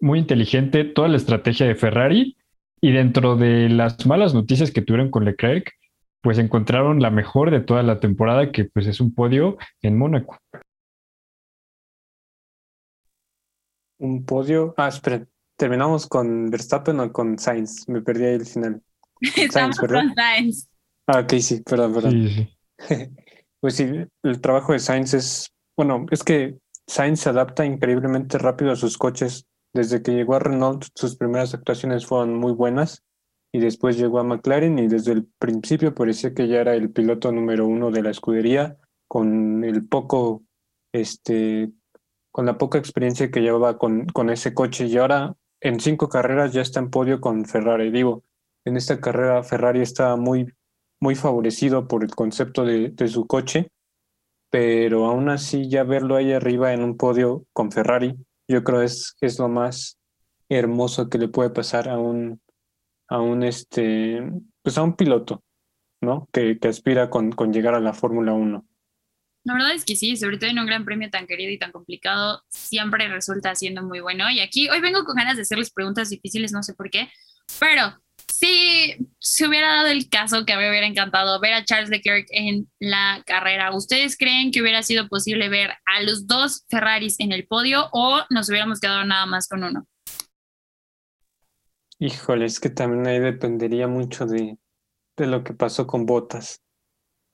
[0.00, 2.36] muy inteligente toda la estrategia de Ferrari.
[2.80, 5.72] Y dentro de las malas noticias que tuvieron con Leclerc,
[6.22, 10.38] pues encontraron la mejor de toda la temporada, que pues es un podio en Mónaco.
[13.98, 14.74] Un podio.
[14.76, 15.26] Ah, espera,
[15.58, 17.86] ¿terminamos con Verstappen o con Sainz?
[17.88, 18.82] Me perdí ahí el final.
[19.36, 20.68] Estamos con Sainz.
[21.06, 22.12] Ah, ok, sí, perdón, perdón.
[22.12, 22.48] Sí,
[22.88, 22.94] sí.
[23.60, 23.90] pues sí,
[24.22, 28.96] el trabajo de Sainz es, bueno, es que Sainz se adapta increíblemente rápido a sus
[28.96, 29.44] coches.
[29.74, 33.02] Desde que llegó a Renault, sus primeras actuaciones fueron muy buenas
[33.52, 37.32] y después llegó a McLaren y desde el principio parecía que ya era el piloto
[37.32, 40.42] número uno de la escudería con el poco,
[40.92, 41.70] este,
[42.30, 46.52] con la poca experiencia que llevaba con, con ese coche y ahora en cinco carreras
[46.52, 47.90] ya está en podio con Ferrari.
[47.90, 48.24] Digo,
[48.64, 50.52] en esta carrera Ferrari está muy,
[51.00, 53.70] muy favorecido por el concepto de, de su coche,
[54.50, 58.16] pero aún así ya verlo ahí arriba en un podio con Ferrari,
[58.48, 59.98] yo creo es, es lo más
[60.48, 62.40] hermoso que le puede pasar a un,
[63.08, 64.22] a un este,
[64.62, 65.42] pues a un piloto,
[66.00, 66.28] ¿no?
[66.32, 68.64] Que, que aspira con, con llegar a la Fórmula 1.
[69.48, 71.72] La verdad es que sí, sobre todo en un gran premio tan querido y tan
[71.72, 74.30] complicado, siempre resulta siendo muy bueno.
[74.30, 77.08] Y aquí hoy vengo con ganas de hacerles preguntas difíciles, no sé por qué,
[77.58, 77.98] pero
[78.30, 82.70] si se hubiera dado el caso que me hubiera encantado ver a Charles Leclerc en
[82.78, 87.46] la carrera, ¿ustedes creen que hubiera sido posible ver a los dos Ferraris en el
[87.46, 89.86] podio o nos hubiéramos quedado nada más con uno?
[91.98, 94.58] Híjole, es que también ahí dependería mucho de,
[95.16, 96.62] de lo que pasó con Botas.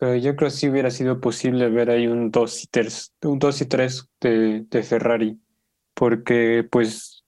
[0.05, 3.39] Pero yo creo que sí hubiera sido posible ver ahí un 2 y 3, un
[3.39, 5.41] 2 y 3 de, de Ferrari,
[5.95, 7.25] porque pues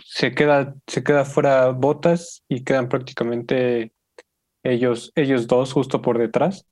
[0.00, 3.92] se queda, se queda fuera Botas y quedan prácticamente
[4.62, 6.68] ellos, ellos dos justo por detrás.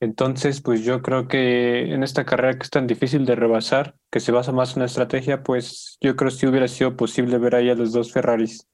[0.00, 4.18] Entonces, pues yo creo que en esta carrera que es tan difícil de rebasar, que
[4.18, 7.54] se basa más en la estrategia, pues yo creo que sí hubiera sido posible ver
[7.54, 8.66] ahí a los dos Ferraris.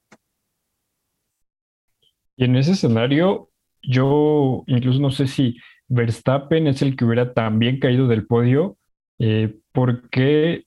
[2.37, 3.52] Y en ese escenario,
[3.83, 5.57] yo incluso no sé si
[5.89, 8.77] Verstappen es el que hubiera también caído del podio,
[9.19, 10.65] eh, porque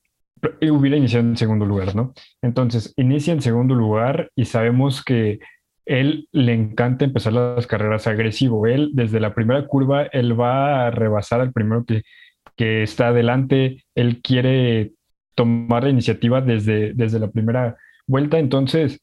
[0.62, 2.12] hubiera iniciado en segundo lugar, ¿no?
[2.42, 5.40] Entonces, inicia en segundo lugar y sabemos que
[5.84, 8.66] él le encanta empezar las carreras agresivo.
[8.66, 12.02] Él, desde la primera curva, él va a rebasar al primero que,
[12.56, 13.84] que está adelante.
[13.94, 14.92] Él quiere
[15.34, 17.76] tomar la iniciativa desde, desde la primera
[18.06, 18.38] vuelta.
[18.38, 19.00] Entonces,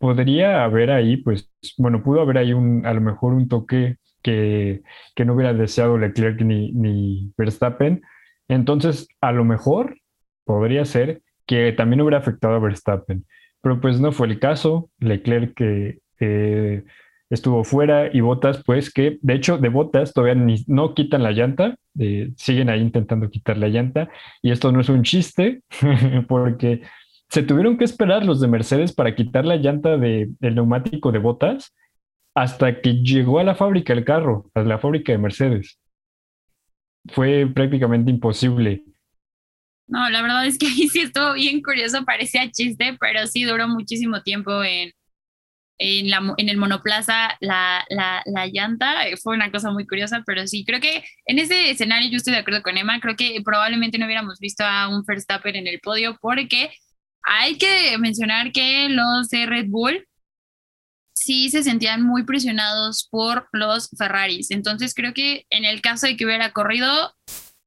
[0.00, 4.82] podría haber ahí, pues, bueno, pudo haber ahí un, a lo mejor un toque que,
[5.14, 8.02] que no hubiera deseado Leclerc ni, ni Verstappen.
[8.48, 9.98] Entonces, a lo mejor
[10.44, 13.24] podría ser que también hubiera afectado a Verstappen
[13.60, 14.90] pero pues no fue el caso.
[14.98, 16.84] Leclerc que eh,
[17.28, 21.32] estuvo fuera y Botas, pues que de hecho de Botas todavía ni, no quitan la
[21.32, 24.08] llanta, eh, siguen ahí intentando quitar la llanta
[24.42, 25.62] y esto no es un chiste
[26.28, 26.82] porque
[27.30, 31.18] se tuvieron que esperar los de Mercedes para quitar la llanta de, del neumático de
[31.18, 31.72] Botas
[32.34, 35.78] hasta que llegó a la fábrica el carro, a la fábrica de Mercedes.
[37.08, 38.84] Fue prácticamente imposible.
[39.86, 43.68] No, la verdad es que ahí sí estuvo bien curioso, parecía chiste, pero sí duró
[43.68, 44.92] muchísimo tiempo en,
[45.78, 49.04] en, la, en el monoplaza la, la, la, llanta.
[49.22, 52.40] Fue una cosa muy curiosa, pero sí, creo que en ese escenario yo estoy de
[52.40, 52.98] acuerdo con Emma.
[53.00, 56.70] Creo que probablemente no hubiéramos visto a un Verstappen en el podio porque
[57.22, 60.06] hay que mencionar que los de Red Bull
[61.12, 64.50] sí se sentían muy presionados por los Ferraris.
[64.50, 67.14] Entonces creo que en el caso de que hubiera corrido,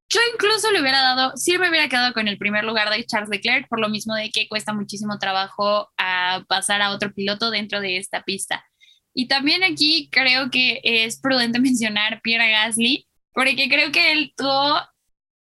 [0.10, 3.30] yo incluso le hubiera dado, sí me hubiera quedado con el primer lugar de Charles
[3.30, 7.80] Leclerc, por lo mismo de que cuesta muchísimo trabajo a pasar a otro piloto dentro
[7.80, 8.66] de esta pista.
[9.14, 14.80] Y también aquí creo que es prudente mencionar Pierre Gasly, porque creo que él tuvo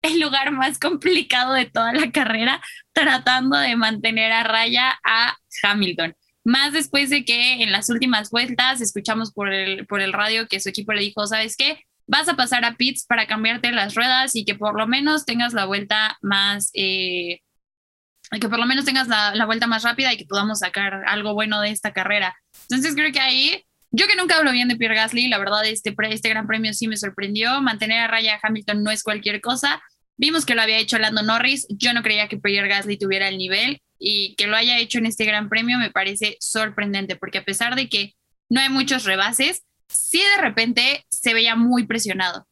[0.02, 2.62] el lugar más complicado de toda la carrera
[2.94, 8.80] tratando de mantener a raya a Hamilton más después de que en las últimas vueltas
[8.83, 11.83] escuchamos por el, por el radio que su equipo le dijo, ¿sabes qué?
[12.07, 15.54] Vas a pasar a pits para cambiarte las ruedas y que por lo menos tengas
[15.54, 17.40] la vuelta más, eh,
[18.30, 21.62] que por lo menos tengas la, vuelta más rápida y que podamos sacar algo bueno
[21.62, 22.37] de esta carrera.
[22.68, 25.94] Entonces creo que ahí, yo que nunca hablo bien de Pierre Gasly, la verdad este,
[26.11, 29.83] este gran premio sí me sorprendió, mantener a raya a Hamilton no es cualquier cosa.
[30.16, 33.38] Vimos que lo había hecho Lando Norris, yo no creía que Pierre Gasly tuviera el
[33.38, 37.44] nivel y que lo haya hecho en este gran premio me parece sorprendente, porque a
[37.44, 38.14] pesar de que
[38.48, 42.46] no hay muchos rebases, sí de repente se veía muy presionado.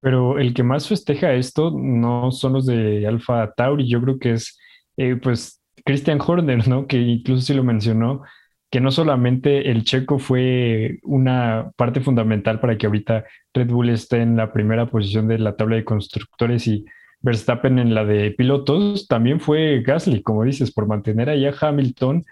[0.00, 4.32] Pero el que más festeja esto no son los de Alfa Tauri, yo creo que
[4.32, 4.58] es
[4.96, 6.86] eh, pues Christian Horner, ¿no?
[6.86, 8.22] Que incluso sí lo mencionó,
[8.70, 14.20] que no solamente el checo fue una parte fundamental para que ahorita Red Bull esté
[14.20, 16.84] en la primera posición de la tabla de constructores y
[17.20, 22.24] Verstappen en la de pilotos, también fue Gasly, como dices, por mantener ahí a Hamilton.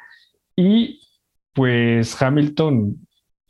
[0.55, 1.01] Y
[1.55, 2.97] pues Hamilton,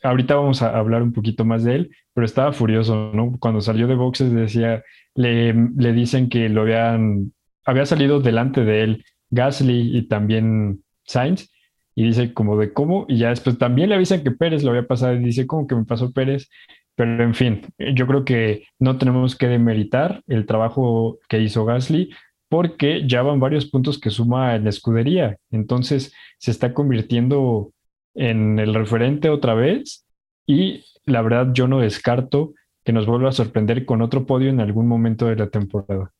[0.02, 3.36] ahorita vamos a hablar un poquito más de él, pero estaba furioso, ¿no?
[3.38, 4.82] Cuando salió de boxes decía,
[5.14, 7.32] le, le dicen que lo habían,
[7.64, 11.50] había salido delante de él Gasly y también Sainz,
[11.96, 14.86] y dice como de cómo, y ya después también le avisan que Pérez lo había
[14.86, 16.48] pasado y dice, ¿cómo que me pasó Pérez?
[16.94, 17.62] Pero en fin,
[17.94, 22.10] yo creo que no tenemos que demeritar el trabajo que hizo Gasly
[22.48, 25.38] porque ya van varios puntos que suma en la escudería.
[25.50, 27.72] Entonces se está convirtiendo
[28.14, 30.06] en el referente otra vez
[30.46, 32.52] y la verdad yo no descarto
[32.84, 36.12] que nos vuelva a sorprender con otro podio en algún momento de la temporada.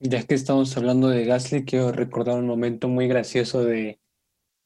[0.00, 3.98] Ya que estamos hablando de Gasly, quiero recordar un momento muy gracioso de,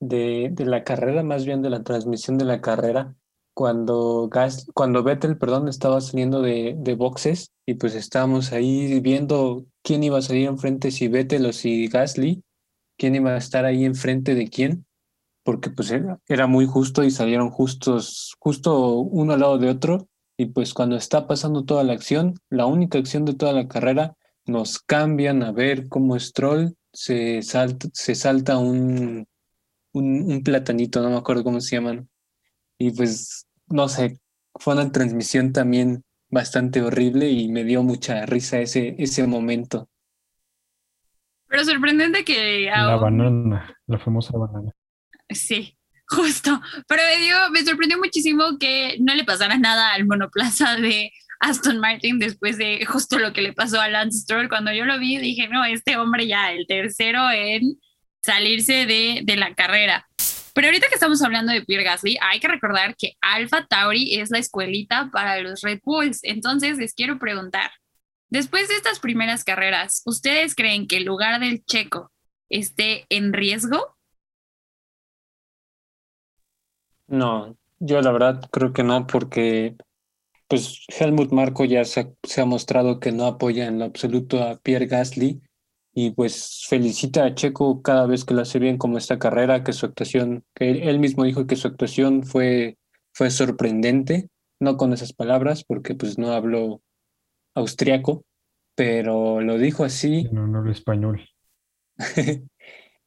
[0.02, 3.14] de, de la carrera, más bien de la transmisión de la carrera,
[3.54, 9.64] cuando, Gas, cuando Vettel perdón, estaba saliendo de, de boxes y pues estábamos ahí viendo
[9.82, 12.42] quién iba a salir enfrente, si Vettel o si Gasly,
[12.98, 14.86] quién iba a estar ahí enfrente de quién,
[15.44, 20.08] porque pues era, era muy justo y salieron justos, justo uno al lado de otro.
[20.36, 24.16] Y pues cuando está pasando toda la acción, la única acción de toda la carrera,
[24.46, 29.26] nos cambian a ver cómo Stroll se salta, se salta un,
[29.92, 32.09] un, un platanito, no me acuerdo cómo se llaman,
[32.78, 34.18] y pues, no sé,
[34.55, 39.88] fue una transmisión también bastante horrible y me dio mucha risa ese, ese momento.
[41.46, 42.64] Pero sorprendente que...
[42.64, 44.72] La banana, la famosa banana.
[45.28, 45.76] Sí,
[46.09, 46.61] justo.
[46.88, 51.78] Pero me, dio, me sorprendió muchísimo que no le pasara nada al monoplaza de Aston
[51.78, 54.48] Martin después de justo lo que le pasó a Lance Stroll.
[54.48, 57.78] Cuando yo lo vi, dije, no, este hombre ya, el tercero en
[58.22, 60.06] salirse de, de la carrera.
[60.54, 64.30] Pero ahorita que estamos hablando de Pierre Gasly, hay que recordar que Alpha Tauri es
[64.30, 66.20] la escuelita para los Red Bulls.
[66.22, 67.70] Entonces, les quiero preguntar,
[68.28, 72.12] después de estas primeras carreras, ¿ustedes creen que el lugar del checo
[72.50, 73.96] esté en riesgo?
[77.06, 79.74] No, yo la verdad creo que no, porque
[80.48, 84.58] pues Helmut Marco ya se, se ha mostrado que no apoya en lo absoluto a
[84.58, 85.40] Pierre Gasly
[85.94, 89.72] y pues felicita a Checo cada vez que lo hace bien como esta carrera, que
[89.72, 92.78] su actuación, que él mismo dijo que su actuación fue,
[93.12, 94.28] fue sorprendente,
[94.59, 96.81] no con esas palabras, porque pues no habló
[97.55, 98.24] austriaco,
[98.74, 100.24] pero lo dijo así.
[100.33, 101.28] No, no hablo español.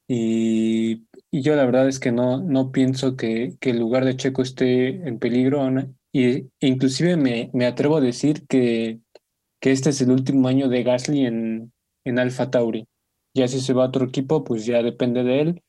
[0.06, 4.16] y, y, yo la verdad es que no, no pienso que, que el lugar de
[4.16, 5.68] Checo esté en peligro.
[6.12, 9.00] Y inclusive me, me atrevo a decir que,
[9.60, 11.72] que este es el último año de Gasly en,
[12.06, 12.86] en Alfa Tauri.
[13.34, 15.62] Ya si se va a otro equipo, pues ya depende de él,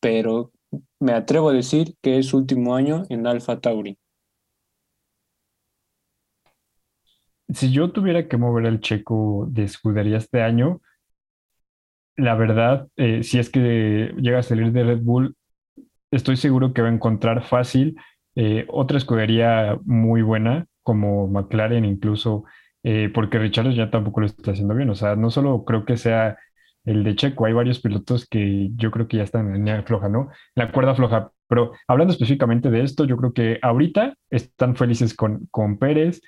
[0.00, 0.52] pero
[1.00, 3.96] me atrevo a decir que es último año en Alfa Tauri.
[7.48, 10.80] Si yo tuviera que mover el checo de escudería este año,
[12.16, 15.36] la verdad, eh, si es que llega a salir de Red Bull,
[16.10, 17.96] estoy seguro que va a encontrar fácil
[18.36, 22.44] eh, otra escudería muy buena, como McLaren, incluso
[22.84, 24.90] eh, porque Richard ya tampoco lo está haciendo bien.
[24.90, 26.36] O sea, no solo creo que sea
[26.84, 27.46] el de Checo.
[27.46, 30.28] Hay varios pilotos que yo creo que ya están en la floja, ¿no?
[30.54, 31.30] La cuerda floja.
[31.48, 36.20] Pero hablando específicamente de esto, yo creo que ahorita están felices con, con Pérez,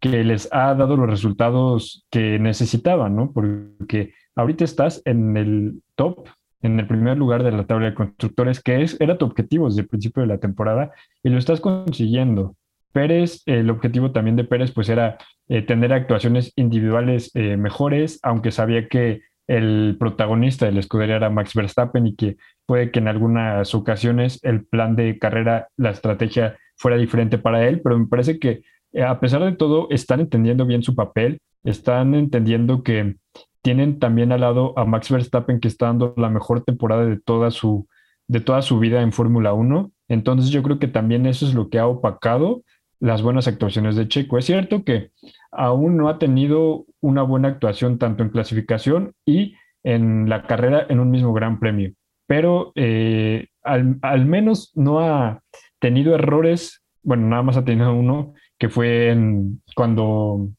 [0.00, 3.32] que les ha dado los resultados que necesitaban, ¿no?
[3.32, 6.28] Porque ahorita estás en el top,
[6.60, 9.82] en el primer lugar de la tabla de constructores, que es, era tu objetivo desde
[9.82, 10.92] el principio de la temporada,
[11.22, 12.56] y lo estás consiguiendo.
[12.92, 15.18] Pérez, el objetivo también de Pérez, pues era
[15.48, 21.30] eh, tener actuaciones individuales eh, mejores, aunque sabía que el protagonista de la escudería era
[21.30, 22.36] Max Verstappen y que
[22.66, 27.80] puede que en algunas ocasiones el plan de carrera, la estrategia fuera diferente para él,
[27.82, 28.62] pero me parece que
[28.92, 33.16] eh, a pesar de todo están entendiendo bien su papel, están entendiendo que
[33.62, 37.50] tienen también al lado a Max Verstappen que está dando la mejor temporada de toda
[37.50, 37.86] su,
[38.26, 39.92] de toda su vida en Fórmula 1.
[40.08, 42.62] Entonces yo creo que también eso es lo que ha opacado
[43.02, 44.38] las buenas actuaciones de Checo.
[44.38, 45.10] Es cierto que
[45.50, 51.00] aún no ha tenido una buena actuación tanto en clasificación y en la carrera en
[51.00, 51.92] un mismo gran premio,
[52.28, 55.40] pero eh, al, menos no ha
[55.80, 60.50] tenido errores, bueno, nada más ha tenido uno, que fue en, cuando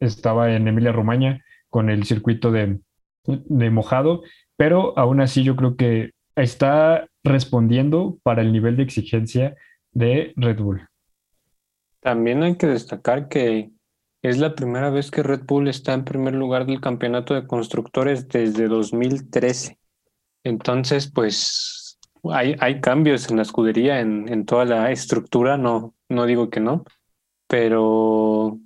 [0.00, 2.80] estaba en Emilia Romagna con el circuito de,
[3.24, 4.22] de mojado,
[4.56, 9.54] pero aún así yo creo que está respondiendo para el nivel de exigencia
[9.92, 10.88] de Red Bull.
[12.02, 13.70] También hay que destacar que
[14.22, 18.28] es la primera vez que Red Bull está en primer lugar del campeonato de constructores
[18.28, 19.78] desde 2013.
[20.44, 21.98] Entonces, pues
[22.30, 26.60] hay, hay cambios en la escudería, en, en toda la estructura, no, no digo que
[26.60, 26.84] no,
[27.48, 28.58] pero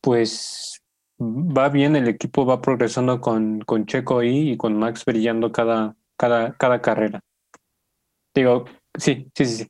[0.00, 0.80] pues
[1.20, 6.52] va bien, el equipo va progresando con, con Checo y con Max brillando cada, cada,
[6.54, 7.20] cada carrera.
[8.34, 8.64] Digo,
[8.96, 9.68] sí, sí, sí, sí.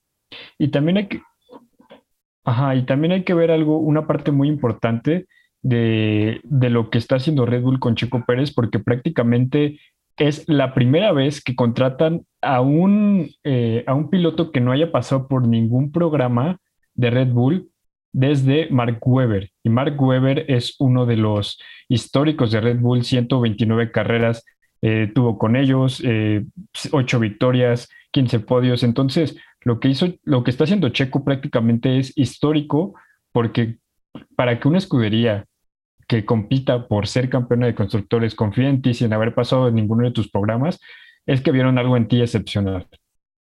[0.58, 1.22] Y también hay que,
[2.44, 5.26] Ajá, y también hay que ver algo, una parte muy importante
[5.62, 9.78] de, lo que está haciendo Red Bull con Checo Pérez, porque prácticamente
[10.16, 14.90] es la primera vez que contratan a un, eh, a un piloto que no haya
[14.90, 16.58] pasado por ningún programa
[16.94, 17.68] de Red Bull
[18.12, 19.50] desde Mark Webber.
[19.62, 24.44] Y Mark Webber es uno de los históricos de Red Bull, 129 carreras
[24.84, 26.44] eh, tuvo con ellos, eh,
[26.90, 28.82] 8 victorias, 15 podios.
[28.82, 32.94] Entonces, lo que hizo, lo que está haciendo Checo prácticamente es histórico,
[33.32, 33.78] porque
[34.36, 35.46] para que una escudería
[36.08, 40.04] que compita por ser campeona de constructores confíe en ti sin haber pasado en ninguno
[40.04, 40.80] de tus programas,
[41.26, 42.86] es que vieron algo en ti excepcional.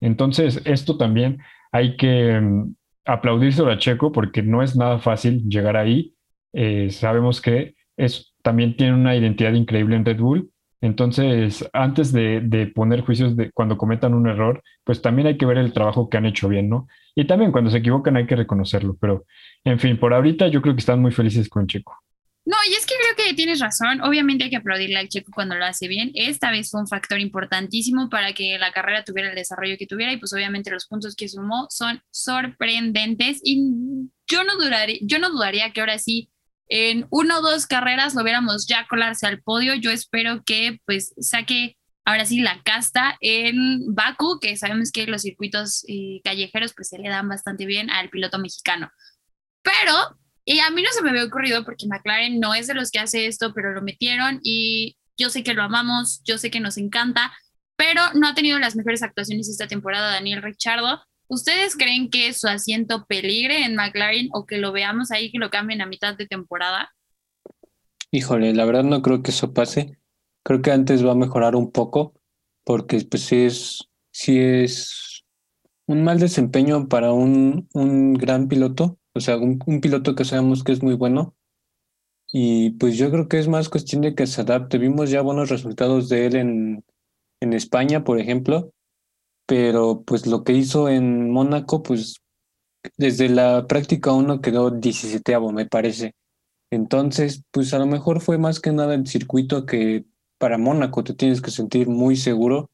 [0.01, 1.41] Entonces, esto también
[1.73, 6.15] hay que um, aplaudírselo a Checo porque no es nada fácil llegar ahí.
[6.53, 10.51] Eh, sabemos que es, también tiene una identidad increíble en Red Bull
[10.85, 15.57] entonces, antes de, poner juicios de cuando cometan un error, pues también hay que ver
[15.57, 16.89] el trabajo que han hecho bien, ¿no?
[17.15, 19.25] Y también cuando se equivocan hay que reconocerlo, pero
[19.65, 21.97] en fin, por ahorita yo creo que están muy felices con Checo.
[22.45, 24.03] No, y es que creo que tienes razón.
[24.03, 26.11] Obviamente hay que aplaudirle al Checo cuando lo hace bien.
[26.13, 30.13] Esta vez fue un factor importantísimo para que la carrera tuviera el desarrollo que tuviera
[30.13, 35.31] y pues obviamente los puntos que sumó son sorprendentes y yo no dudaría, yo no
[35.31, 36.29] dudaría que ahora sí
[36.69, 39.75] en uno o dos carreras lo viéramos ya colarse al podio.
[39.75, 45.23] Yo espero que pues saque ahora sí la casta en Baku, que sabemos que los
[45.23, 48.91] circuitos eh, callejeros pues se le dan bastante bien al piloto mexicano.
[49.63, 52.91] Pero, y a mí no se me había ocurrido porque McLaren no es de los
[52.91, 56.61] que hace esto, pero lo metieron y yo sé que lo amamos, yo sé que
[56.61, 57.33] nos encanta,
[57.77, 61.03] pero no ha tenido las mejores actuaciones esta temporada Daniel Richardo.
[61.29, 65.51] ¿Ustedes creen que su asiento peligre en McLaren o que lo veamos ahí, que lo
[65.51, 66.91] cambien a mitad de temporada?
[68.11, 69.99] Híjole, la verdad no creo que eso pase.
[70.45, 72.15] Creo que antes va a mejorar un poco,
[72.65, 75.25] porque pues sí es, sí es
[75.87, 80.63] un mal desempeño para un, un gran piloto, o sea, un, un piloto que sabemos
[80.63, 81.35] que es muy bueno.
[82.31, 84.79] Y pues yo creo que es más cuestión de que se adapte.
[84.79, 86.85] Vimos ya buenos resultados de él en,
[87.41, 88.73] en España, por ejemplo,
[89.47, 92.23] pero pues lo que hizo en Mónaco, pues
[92.97, 96.15] desde la práctica uno quedó 17 me parece.
[96.71, 100.07] Entonces, pues a lo mejor fue más que nada el circuito que
[100.39, 102.71] para Mónaco te tienes que sentir muy seguro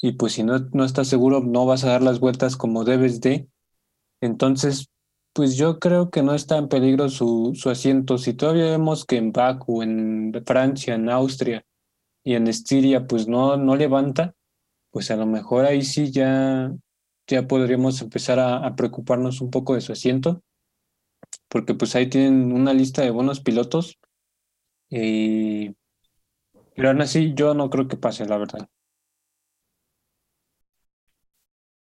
[0.00, 3.20] y pues si no, no estás seguro no vas a dar las vueltas como debes
[3.20, 3.48] de.
[4.20, 4.88] Entonces,
[5.32, 8.18] pues yo creo que no está en peligro su, su asiento.
[8.18, 11.64] Si todavía vemos que en Baku, en Francia, en Austria
[12.24, 14.34] y en Estiria, pues no, no levanta,
[14.94, 16.72] pues a lo mejor ahí sí ya,
[17.26, 20.40] ya podríamos empezar a, preocuparnos un poco de su asiento,
[21.48, 23.98] porque pues ahí tienen una lista de buenos pilotos,
[24.88, 25.74] y,
[26.76, 28.68] pero aún así yo no creo que pase, la verdad.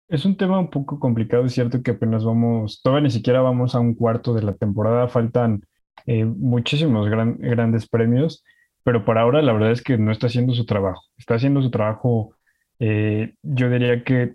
[0.07, 3.73] Es un tema un poco complicado, es cierto que apenas vamos, todavía ni siquiera vamos
[3.73, 5.65] a un cuarto de la temporada, faltan
[6.05, 8.43] eh, muchísimos grandes premios,
[8.83, 11.01] pero por ahora la verdad es que no está haciendo su trabajo.
[11.17, 12.35] Está haciendo su trabajo,
[12.82, 14.34] eh, yo diría que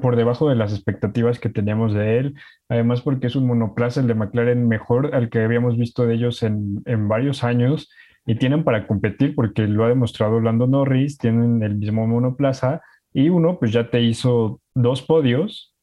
[0.00, 2.34] por debajo de las expectativas que teníamos de él,
[2.68, 6.42] además porque es un monoplaza, el de McLaren mejor al que habíamos visto de ellos
[6.42, 7.90] en, en varios años
[8.26, 12.80] y tienen para competir porque lo ha demostrado Lando Norris, tienen el mismo monoplaza
[13.12, 15.74] y uno pues ya te hizo dos podios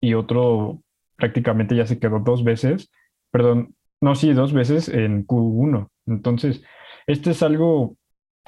[0.00, 0.82] y otro
[1.16, 2.90] prácticamente ya se quedó dos veces,
[3.32, 5.88] perdón, no, sí, dos veces en Q1.
[6.06, 6.62] Entonces,
[7.06, 7.96] este es algo,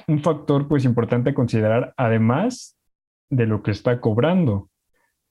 [0.07, 2.78] un factor pues importante a considerar, además
[3.29, 4.69] de lo que está cobrando.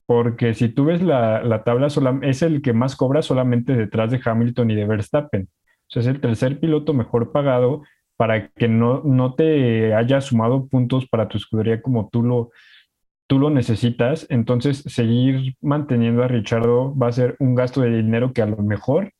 [0.06, 1.88] Porque si tú ves la, la tabla,
[2.22, 5.48] es el que más cobra solamente detrás de Hamilton y de Verstappen.
[5.88, 7.82] O sea, es el tercer piloto mejor pagado
[8.16, 12.50] para que no, no te haya sumado puntos para tu escudería como tú lo,
[13.28, 14.26] tú lo necesitas.
[14.28, 18.56] Entonces, seguir manteniendo a Richardo va a ser un gasto de dinero que a lo
[18.56, 19.12] mejor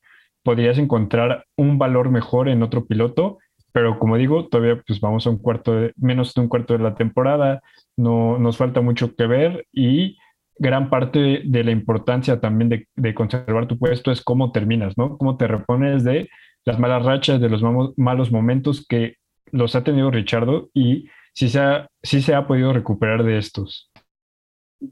[0.43, 3.39] podrías encontrar un valor mejor en otro piloto,
[3.79, 6.83] pero como digo, todavía pues vamos a un cuarto de, menos de un cuarto de
[6.83, 7.63] la temporada,
[7.97, 10.19] no nos falta mucho que ver y
[10.59, 15.17] gran parte de la importancia también de, de conservar tu puesto es cómo terminas, ¿no?
[15.17, 16.29] Cómo te repones de
[16.65, 17.63] las malas rachas, de los
[17.97, 19.15] malos momentos que
[19.53, 23.93] los ha tenido Richardo y si se ha, si se ha podido recuperar de estos.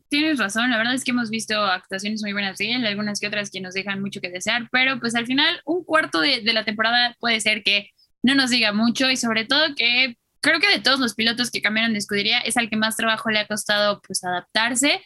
[0.08, 3.26] Tienes razón, la verdad es que hemos visto actuaciones muy buenas de él, algunas que
[3.26, 6.52] otras que nos dejan mucho que desear, pero pues al final un cuarto de, de
[6.52, 7.90] la temporada puede ser que
[8.26, 11.62] no nos diga mucho y sobre todo que creo que de todos los pilotos que
[11.62, 15.02] cambiaron de escudería es al que más trabajo le ha costado pues adaptarse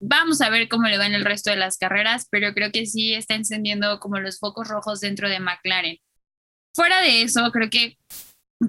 [0.00, 2.86] Vamos a ver cómo le va en el resto de las carreras, pero creo que
[2.86, 5.98] sí está encendiendo como los focos rojos dentro de McLaren.
[6.72, 7.98] Fuera de eso, creo que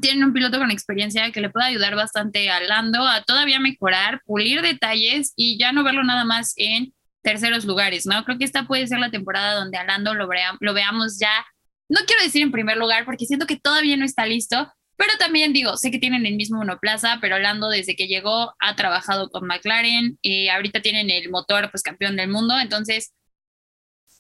[0.02, 4.22] tienen un piloto con experiencia que le puede ayudar bastante a Lando a todavía mejorar,
[4.26, 8.24] pulir detalles y ya no verlo nada más en terceros lugares, ¿no?
[8.26, 10.28] Creo que esta puede ser la temporada donde a Lando lo,
[10.60, 11.46] lo veamos ya,
[11.90, 15.54] no quiero decir en primer lugar, porque siento que todavía no está listo, pero también
[15.54, 19.48] digo, sé que tienen el mismo monoplaza, pero Lando desde que llegó ha trabajado con
[19.48, 23.14] McLaren y ahorita tienen el motor pues campeón del mundo, entonces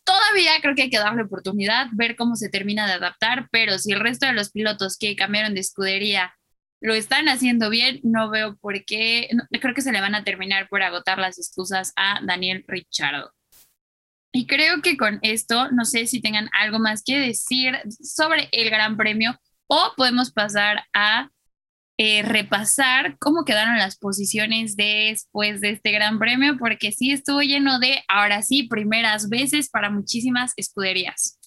[0.03, 3.91] todavía creo que hay que darle oportunidad, ver cómo se termina de adaptar, pero si
[3.91, 6.33] el resto de los pilotos que cambiaron de escudería
[6.81, 10.69] lo están haciendo bien, no veo por qué, creo que se le van a terminar
[10.69, 13.33] por agotar las excusas a Daniel Richardo.
[14.31, 18.69] Y creo que con esto, no sé si tengan algo más que decir sobre el
[18.69, 19.35] Gran Premio
[19.67, 21.29] o podemos pasar a
[22.01, 27.77] eh, repasar cómo quedaron las posiciones después de este gran premio, porque sí estuvo lleno
[27.77, 31.37] de, ahora sí, primeras veces para muchísimas escuderías.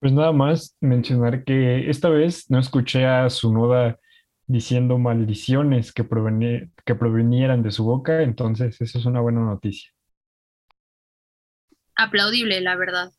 [0.00, 3.98] Pues nada más mencionar que esta vez no escuché a su nuda
[4.46, 6.06] diciendo maldiciones que,
[6.84, 9.93] que provenieran de su boca, entonces eso es una buena noticia.
[11.96, 13.12] Aplaudible, la verdad.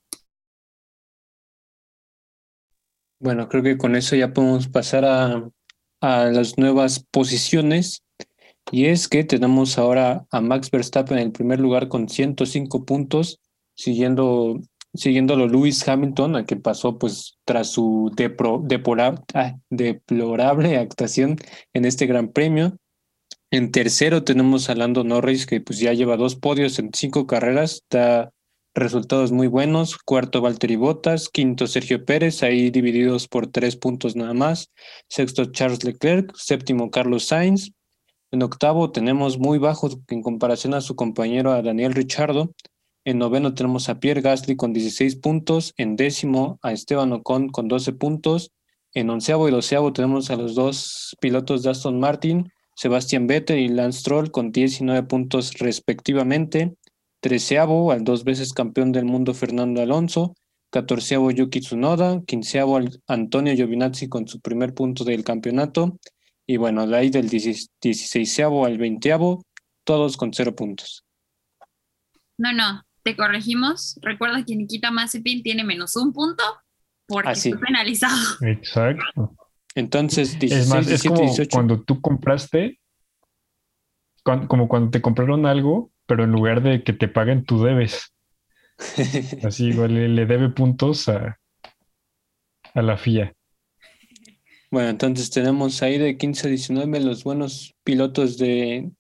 [3.20, 5.50] Bueno, creo que con eso ya podemos pasar a,
[6.02, 8.04] a las nuevas posiciones.
[8.72, 13.40] Y es que tenemos ahora a Max Verstappen en el primer lugar con 105 puntos,
[13.76, 14.60] siguiendo,
[14.94, 18.12] siguiéndolo Lewis Hamilton, a que pasó pues tras su
[19.34, 21.38] ah, deplorable actuación
[21.74, 22.78] en este Gran Premio.
[23.52, 27.74] En tercero tenemos a Lando Norris, que pues ya lleva dos podios en cinco carreras,
[27.76, 28.32] está
[28.76, 29.98] resultados muy buenos.
[29.98, 31.30] Cuarto, Valtteri Bottas.
[31.30, 34.72] Quinto, Sergio Pérez, ahí divididos por tres puntos nada más.
[35.08, 36.36] Sexto, Charles Leclerc.
[36.36, 37.72] Séptimo, Carlos Sainz.
[38.32, 42.54] En octavo tenemos muy bajo en comparación a su compañero a Daniel Richardo.
[43.06, 45.74] En noveno tenemos a Pierre Gasly con 16 puntos.
[45.78, 48.52] En décimo a Esteban Ocon con 12 puntos.
[48.94, 53.68] En onceavo y doceavo tenemos a los dos pilotos de Aston Martin, Sebastián Vettel y
[53.68, 56.76] Lance Stroll con 19 puntos respectivamente
[57.26, 60.36] treceavo al dos veces campeón del mundo Fernando Alonso,
[60.72, 65.98] catorceavo Yuki Tsunoda, quinceavo Antonio Giovinazzi con su primer punto del campeonato,
[66.46, 69.44] y bueno, de ahí del dieciséisavo al veinteavo,
[69.84, 71.04] todos con cero puntos.
[72.38, 73.98] No, no, te corregimos.
[74.04, 76.44] Recuerda que Nikita Mazepin tiene menos un punto
[77.08, 77.54] porque Así.
[77.56, 78.22] Ah, penalizado.
[78.42, 79.36] Exacto.
[79.74, 82.80] Entonces, 16, es más, es como cuando tú compraste,
[84.22, 88.14] como cuando te compraron algo pero en lugar de que te paguen, tú debes.
[89.44, 91.40] Así igual le, debe puntos a,
[92.74, 93.34] a la FIA.
[94.72, 98.92] Bueno, entonces tenemos ahí de 15 a 19 los buenos pilotos de,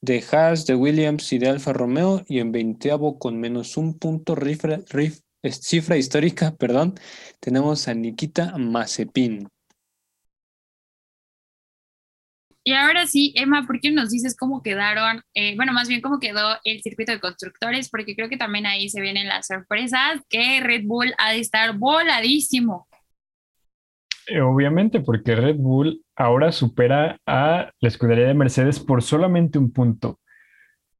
[0.00, 4.34] de Haas, de Williams y de Alfa Romeo, y en 20 con menos un punto,
[4.34, 4.80] rifra,
[5.50, 6.94] cifra histórica, perdón,
[7.40, 9.48] tenemos a Nikita Mazepin.
[12.68, 16.20] Y ahora sí, Emma, ¿por qué nos dices cómo quedaron, eh, bueno, más bien cómo
[16.20, 17.88] quedó el circuito de constructores?
[17.88, 21.78] Porque creo que también ahí se vienen las sorpresas, que Red Bull ha de estar
[21.78, 22.86] voladísimo.
[24.26, 29.72] Eh, obviamente, porque Red Bull ahora supera a la escudería de Mercedes por solamente un
[29.72, 30.20] punto.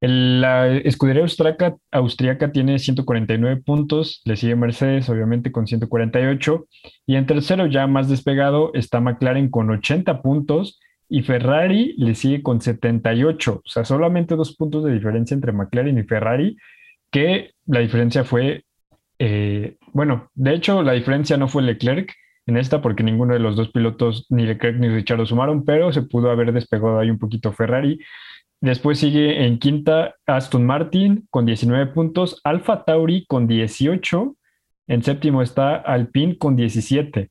[0.01, 6.65] la escudería austriaca, austriaca tiene 149 puntos, le sigue Mercedes obviamente con 148
[7.05, 10.79] y en tercero ya más despegado está McLaren con 80 puntos
[11.09, 15.97] y Ferrari le sigue con 78, o sea, solamente dos puntos de diferencia entre McLaren
[15.97, 16.55] y Ferrari,
[17.11, 18.63] que la diferencia fue,
[19.17, 22.13] eh, bueno, de hecho la diferencia no fue Leclerc,
[22.45, 26.03] en esta porque ninguno de los dos pilotos, ni Leclerc ni Richard, sumaron, pero se
[26.03, 27.99] pudo haber despegado ahí un poquito Ferrari.
[28.61, 34.35] Después sigue en quinta Aston Martin con 19 puntos, Alfa Tauri con 18,
[34.87, 37.29] en séptimo está Alpine con 17.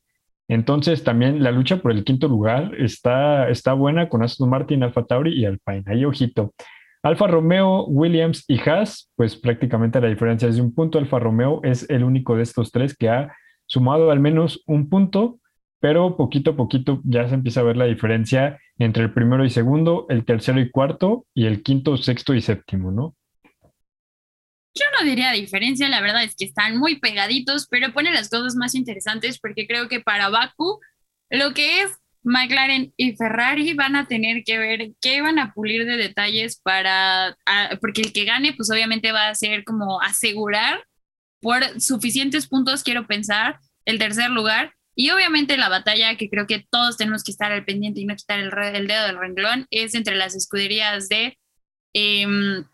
[0.49, 5.05] Entonces también la lucha por el quinto lugar está, está buena con Aston Martin, Alfa
[5.05, 5.83] Tauri y Alpine.
[5.85, 6.53] Ahí ojito.
[7.03, 10.97] Alfa Romeo, Williams y Haas, pues prácticamente la diferencia es de un punto.
[10.97, 13.31] Alfa Romeo es el único de estos tres que ha
[13.67, 15.39] sumado al menos un punto,
[15.79, 19.51] pero poquito a poquito ya se empieza a ver la diferencia entre el primero y
[19.51, 23.15] segundo, el tercero y cuarto, y el quinto, sexto y séptimo, ¿no?
[24.99, 28.75] No diría diferencia, la verdad es que están muy pegaditos, pero pone las cosas más
[28.75, 30.79] interesantes porque creo que para Baku
[31.29, 31.91] lo que es
[32.23, 37.37] McLaren y Ferrari van a tener que ver qué van a pulir de detalles para,
[37.79, 40.83] porque el que gane pues obviamente va a ser como asegurar
[41.41, 44.73] por suficientes puntos, quiero pensar, el tercer lugar.
[44.95, 48.15] Y obviamente la batalla que creo que todos tenemos que estar al pendiente y no
[48.15, 51.37] quitar el, el dedo del renglón es entre las escuderías de
[51.93, 52.65] em,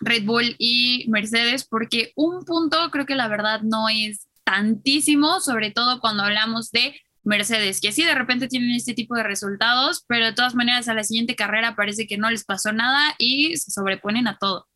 [0.00, 5.70] Red Bull y Mercedes, porque un punto creo que la verdad no es tantísimo, sobre
[5.70, 10.26] todo cuando hablamos de Mercedes, que sí de repente tienen este tipo de resultados, pero
[10.26, 13.70] de todas maneras a la siguiente carrera parece que no les pasó nada y se
[13.70, 14.66] sobreponen a todo.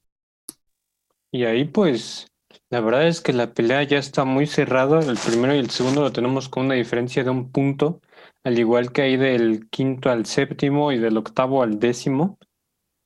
[1.30, 2.26] Y ahí pues
[2.70, 5.00] la verdad es que la pelea ya está muy cerrada.
[5.00, 8.00] El primero y el segundo lo tenemos con una diferencia de un punto,
[8.44, 12.38] al igual que ahí del quinto al séptimo y del octavo al décimo.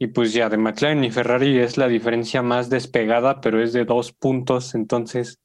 [0.03, 3.85] Y pues ya de McLaren y Ferrari es la diferencia más despegada, pero es de
[3.85, 4.75] dos puntos.
[4.75, 5.39] Entonces,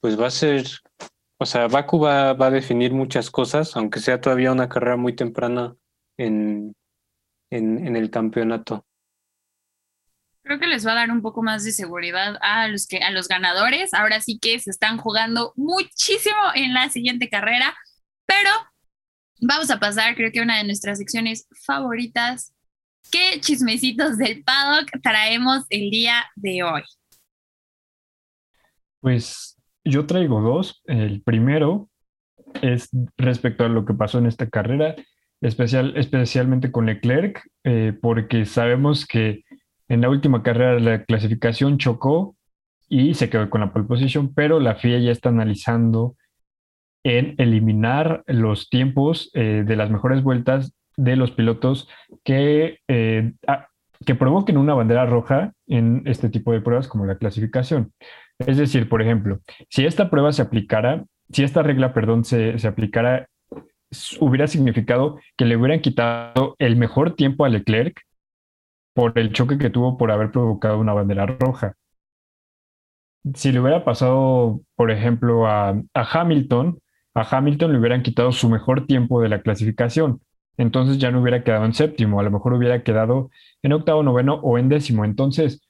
[0.00, 0.66] pues va a ser,
[1.38, 5.14] o sea, Baku va, va a definir muchas cosas, aunque sea todavía una carrera muy
[5.14, 5.76] temprana
[6.18, 6.74] en,
[7.52, 8.84] en, en el campeonato.
[10.42, 13.12] Creo que les va a dar un poco más de seguridad a los, que, a
[13.12, 13.94] los ganadores.
[13.94, 17.76] Ahora sí que se están jugando muchísimo en la siguiente carrera,
[18.26, 18.50] pero
[19.40, 22.53] vamos a pasar, creo que una de nuestras secciones favoritas.
[23.10, 26.82] ¿Qué chismecitos del paddock traemos el día de hoy?
[29.00, 30.82] Pues yo traigo dos.
[30.86, 31.88] El primero
[32.62, 34.96] es respecto a lo que pasó en esta carrera,
[35.40, 39.44] especial, especialmente con Leclerc, eh, porque sabemos que
[39.88, 42.36] en la última carrera la clasificación chocó
[42.88, 46.16] y se quedó con la pole position, pero la FIA ya está analizando
[47.04, 51.88] en eliminar los tiempos eh, de las mejores vueltas de los pilotos
[52.22, 53.32] que, eh,
[54.04, 57.92] que provoquen una bandera roja en este tipo de pruebas como la clasificación.
[58.38, 62.68] Es decir, por ejemplo, si esta prueba se aplicara, si esta regla, perdón, se, se
[62.68, 63.28] aplicara,
[64.20, 68.00] hubiera significado que le hubieran quitado el mejor tiempo a Leclerc
[68.94, 71.74] por el choque que tuvo por haber provocado una bandera roja.
[73.34, 76.78] Si le hubiera pasado, por ejemplo, a, Hamilton,
[77.14, 80.20] a Hamilton le hubieran quitado su mejor tiempo de la clasificación.
[80.56, 83.30] Entonces ya no hubiera quedado en séptimo, a lo mejor hubiera quedado
[83.62, 85.04] en octavo, noveno o en décimo.
[85.04, 85.62] Entonces,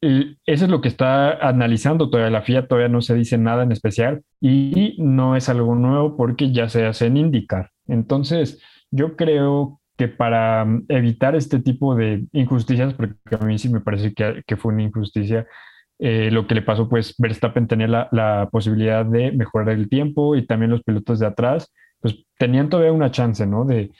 [0.00, 3.70] eso es lo que está analizando todavía la FIA, todavía no se dice nada en
[3.70, 7.70] especial y no es algo nuevo porque ya se hace en indicar.
[7.86, 13.68] Entonces, yo creo que para mm, evitar este tipo de injusticias, porque a mí sí
[13.68, 15.46] me parece que, que fue una injusticia,
[16.00, 20.34] eh, lo que le pasó, pues Verstappen tenía la, la, posibilidad de mejorar el tiempo
[20.34, 23.64] y también los pilotos de atrás, pues tenían todavía una chance, ¿no?
[23.64, 23.92] De,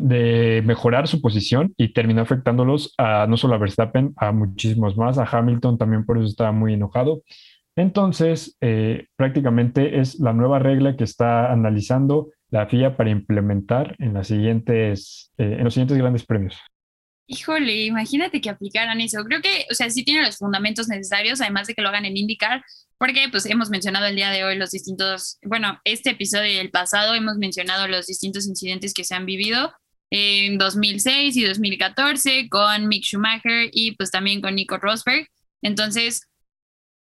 [0.00, 5.18] de mejorar su posición y terminó afectándolos a no solo a Verstappen, a muchísimos más,
[5.18, 7.22] a Hamilton también por eso estaba muy enojado.
[7.76, 14.14] Entonces, eh, prácticamente es la nueva regla que está analizando la FIA para implementar en,
[14.14, 16.58] las siguientes, eh, en los siguientes grandes premios?
[17.26, 19.22] Híjole, imagínate que aplicaran eso.
[19.24, 22.16] Creo que, o sea, sí tiene los fundamentos necesarios, además de que lo hagan en
[22.16, 22.64] IndyCar,
[22.98, 26.70] porque pues hemos mencionado el día de hoy los distintos, bueno, este episodio y el
[26.70, 29.72] pasado hemos mencionado los distintos incidentes que se han vivido
[30.10, 35.26] en 2006 y 2014 con Mick Schumacher y pues también con Nico Rosberg.
[35.62, 36.22] Entonces,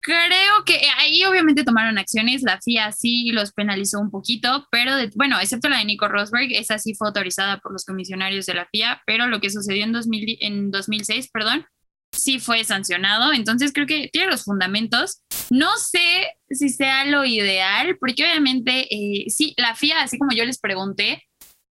[0.02, 5.38] Creo que ahí obviamente tomaron acciones, la FIA sí los penalizó un poquito, pero bueno,
[5.38, 9.02] excepto la de Nico Rosberg, esa sí fue autorizada por los comisionarios de la FIA,
[9.04, 11.66] pero lo que sucedió en, 2000, en 2006, perdón,
[12.12, 15.20] sí fue sancionado, entonces creo que tiene los fundamentos.
[15.50, 20.46] No sé si sea lo ideal, porque obviamente eh, sí, la FIA, así como yo
[20.46, 21.22] les pregunté,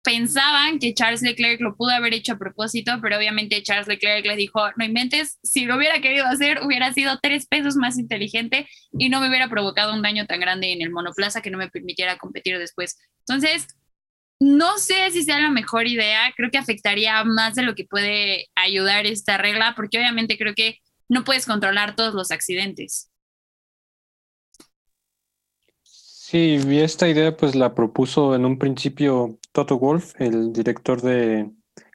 [0.10, 4.36] pensaban que Charles Leclerc lo pudo haber hecho a propósito, pero obviamente Charles Leclerc le
[4.36, 9.10] dijo, no inventes, si lo hubiera querido hacer, hubiera sido tres pesos más inteligente y
[9.10, 12.18] no me hubiera provocado un daño tan grande en el monoplaza que no me permitiera
[12.18, 12.98] competir después.
[13.20, 13.68] Entonces,
[14.40, 18.48] no sé si sea la mejor idea, creo que afectaría más de lo que puede
[18.56, 23.09] ayudar esta regla, porque obviamente creo que no puedes controlar todos los accidentes.
[26.32, 31.50] Sí, y esta idea pues la propuso en un principio Toto Wolf, el director de,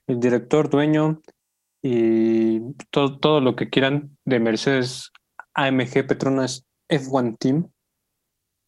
[0.08, 1.22] el director dueño
[1.80, 2.58] y
[2.90, 5.12] todo, todo lo que quieran de Mercedes
[5.54, 7.70] AMG Petronas F1 Team.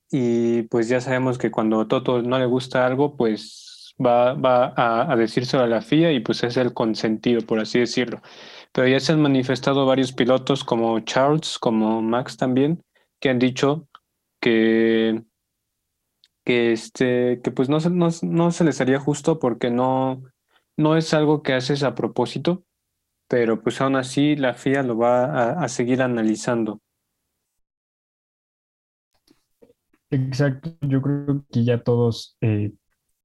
[0.08, 5.10] Y pues ya sabemos que cuando Toto no le gusta algo, pues va, va a,
[5.12, 8.22] a decírselo a la FIA y pues es el consentido, por así decirlo.
[8.70, 12.84] Pero ya se han manifestado varios pilotos como Charles, como Max también,
[13.18, 13.88] que han dicho
[14.40, 15.24] que
[16.46, 20.22] que, este, que pues no, no, no se les haría justo porque no,
[20.76, 22.64] no es algo que haces a propósito,
[23.28, 26.80] pero pues aún así la FIA lo va a, seguir analizando.
[30.08, 32.72] Exacto, yo creo que ya todos eh,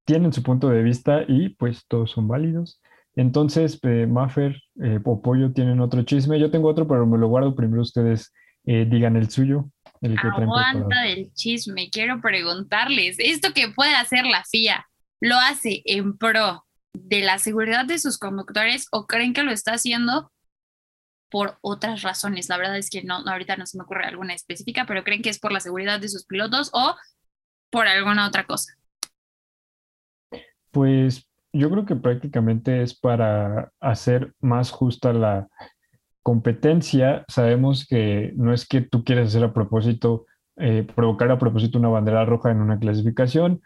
[0.04, 2.80] tienen su punto de vista y pues todos son válidos.
[3.14, 6.40] Entonces, eh, Maffer eh, o Pollo tienen otro chisme.
[6.40, 7.54] Yo tengo otro, pero me lo guardo.
[7.54, 8.32] Primero ustedes
[8.64, 9.70] eh, digan el suyo.
[10.02, 11.88] El que Aguanta del chisme.
[11.90, 14.86] Quiero preguntarles, ¿esto que puede hacer la FIA
[15.20, 19.74] lo hace en pro de la seguridad de sus conductores o creen que lo está
[19.74, 20.32] haciendo
[21.30, 22.48] por otras razones?
[22.48, 25.30] La verdad es que no, ahorita no se me ocurre alguna específica, pero creen que
[25.30, 26.96] es por la seguridad de sus pilotos o
[27.70, 28.74] por alguna otra cosa.
[30.72, 35.48] Pues yo creo que prácticamente es para hacer más justa la
[36.22, 37.24] competencia.
[37.28, 41.88] Sabemos que no es que tú quieras hacer a propósito, eh, provocar a propósito una
[41.88, 43.60] bandera roja en una clasificación,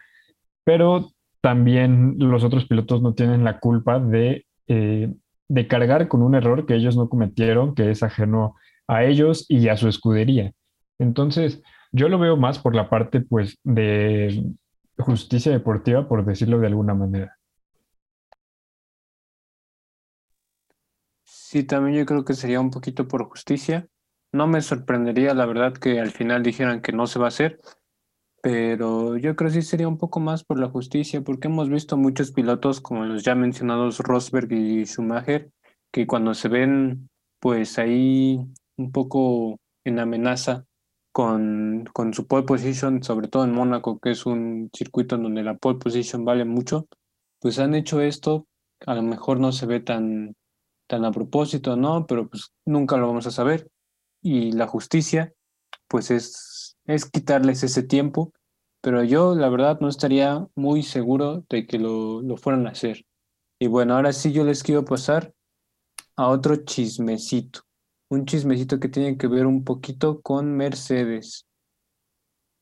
[0.65, 5.13] pero también los otros pilotos no tienen la culpa de, eh,
[5.49, 8.57] de cargar con un error que ellos no cometieron, que es ajeno
[8.89, 10.53] a ellos y a su escudería.
[10.99, 14.45] Entonces, yo lo veo más por la parte, pues, de
[14.99, 17.36] justicia deportiva, por decirlo de alguna manera.
[21.49, 23.87] Sí, también yo creo que sería un poquito por justicia.
[24.33, 27.61] No me sorprendería, la verdad, que al final dijeran que no se va a hacer,
[28.43, 31.97] pero yo creo que sí sería un poco más por la justicia, porque hemos visto
[31.97, 35.53] muchos pilotos, como los ya mencionados Rosberg y Schumacher,
[35.93, 38.41] que cuando se ven pues ahí
[38.77, 40.65] un poco en amenaza
[41.13, 45.45] con, con su pole position, sobre todo en Mónaco, que es un circuito en donde
[45.45, 46.89] la pole position vale mucho,
[47.41, 48.49] pues han hecho esto,
[48.85, 50.35] a lo mejor no se ve tan,
[50.87, 52.07] tan a propósito, ¿no?
[52.07, 53.71] Pero pues nunca lo vamos a saber.
[54.23, 55.33] Y la justicia,
[55.89, 58.33] pues es, es quitarles ese tiempo,
[58.81, 63.05] pero yo la verdad no estaría muy seguro de que lo, lo fueran a hacer.
[63.59, 65.35] Y bueno, ahora sí yo les quiero pasar
[66.17, 67.61] a otro chismecito,
[68.11, 71.47] un chismecito que tiene que ver un poquito con Mercedes.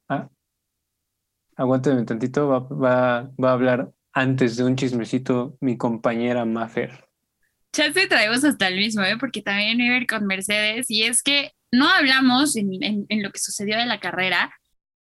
[0.09, 0.29] Ah,
[1.57, 7.04] aguántame tantito, va, va, va a hablar antes de un chismecito mi compañera Mafer.
[7.75, 9.17] Te traemos hasta el mismo, ¿eh?
[9.19, 13.23] porque también iba a ir con Mercedes, y es que no hablamos en, en, en,
[13.23, 14.55] lo que sucedió de la carrera,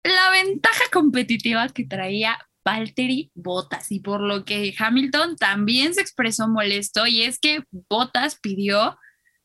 [0.02, 6.48] la ventaja competitiva que traía Valtteri Bottas, y por lo que Hamilton también se expresó
[6.48, 8.98] molesto, y es que Bottas pidió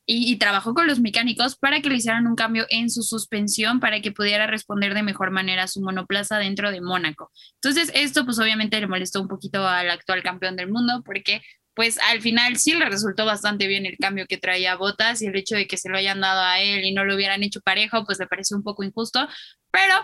[0.08, 3.80] y, y, trabajó con los mecánicos para que le hicieran un cambio en su suspensión
[3.80, 7.32] para que pudiera responder de mejor manera a su monoplaza dentro de Mónaco.
[7.62, 11.44] Entonces, esto pues obviamente le molestó un poquito al actual campeón del mundo porque
[11.74, 15.36] pues al final sí le resultó bastante bien el cambio que traía Botas y el
[15.36, 18.06] hecho de que se lo hayan dado a él y no lo hubieran hecho parejo,
[18.06, 19.28] pues le pareció un poco injusto,
[19.72, 19.96] pero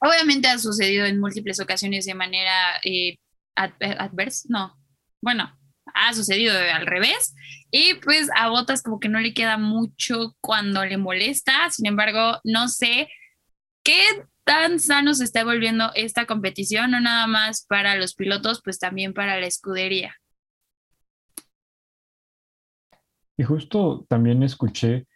[0.00, 3.18] obviamente ha sucedido en múltiples ocasiones de manera eh,
[3.56, 4.76] adversa, no,
[5.20, 5.58] bueno,
[5.94, 7.34] ha sucedido al revés
[7.70, 12.40] y pues a Botas como que no le queda mucho cuando le molesta, sin embargo,
[12.44, 13.08] no sé
[13.82, 14.04] qué
[14.44, 19.14] tan sano se está volviendo esta competición, no nada más para los pilotos, pues también
[19.14, 20.16] para la escudería.
[23.36, 25.06] Y justo también escuché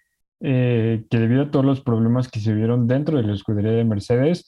[0.40, 3.84] eh, que debido a todos los problemas que se vieron dentro de la escudería de
[3.84, 4.46] Mercedes,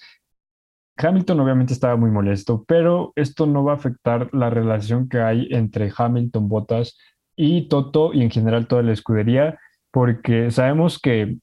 [0.96, 5.48] Hamilton obviamente estaba muy molesto, pero esto no va a afectar la relación que hay
[5.50, 6.98] entre Hamilton, Bottas
[7.36, 9.58] y Toto y en general toda la escudería,
[9.90, 11.38] porque sabemos que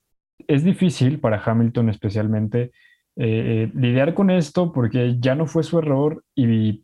[0.48, 2.72] es difícil para Hamilton especialmente
[3.16, 6.84] eh, lidiar con esto porque ya no fue su error y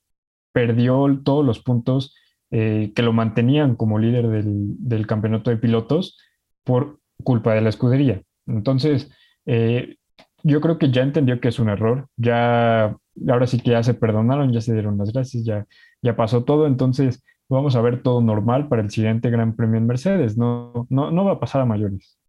[0.51, 2.15] perdió todos los puntos
[2.55, 6.19] eh, que lo mantenían como líder del, del, campeonato de pilotos
[6.63, 8.21] por culpa de la escudería.
[8.45, 9.09] Entonces,
[9.47, 9.95] eh,
[10.43, 12.95] yo creo que ya entendió que es un error, ya,
[13.27, 15.65] ahora sí que ya se perdonaron, ya se dieron las gracias, ya,
[16.03, 19.87] ya pasó todo, entonces vamos a ver todo normal para el siguiente Gran Premio en
[19.87, 22.19] Mercedes, no, no, no va a pasar a mayores.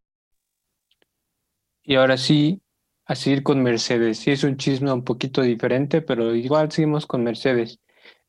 [1.83, 2.63] Y ahora sí,
[3.05, 4.21] a seguir con Mercedes.
[4.21, 7.79] Sí, es un chisme un poquito diferente, pero igual seguimos con Mercedes.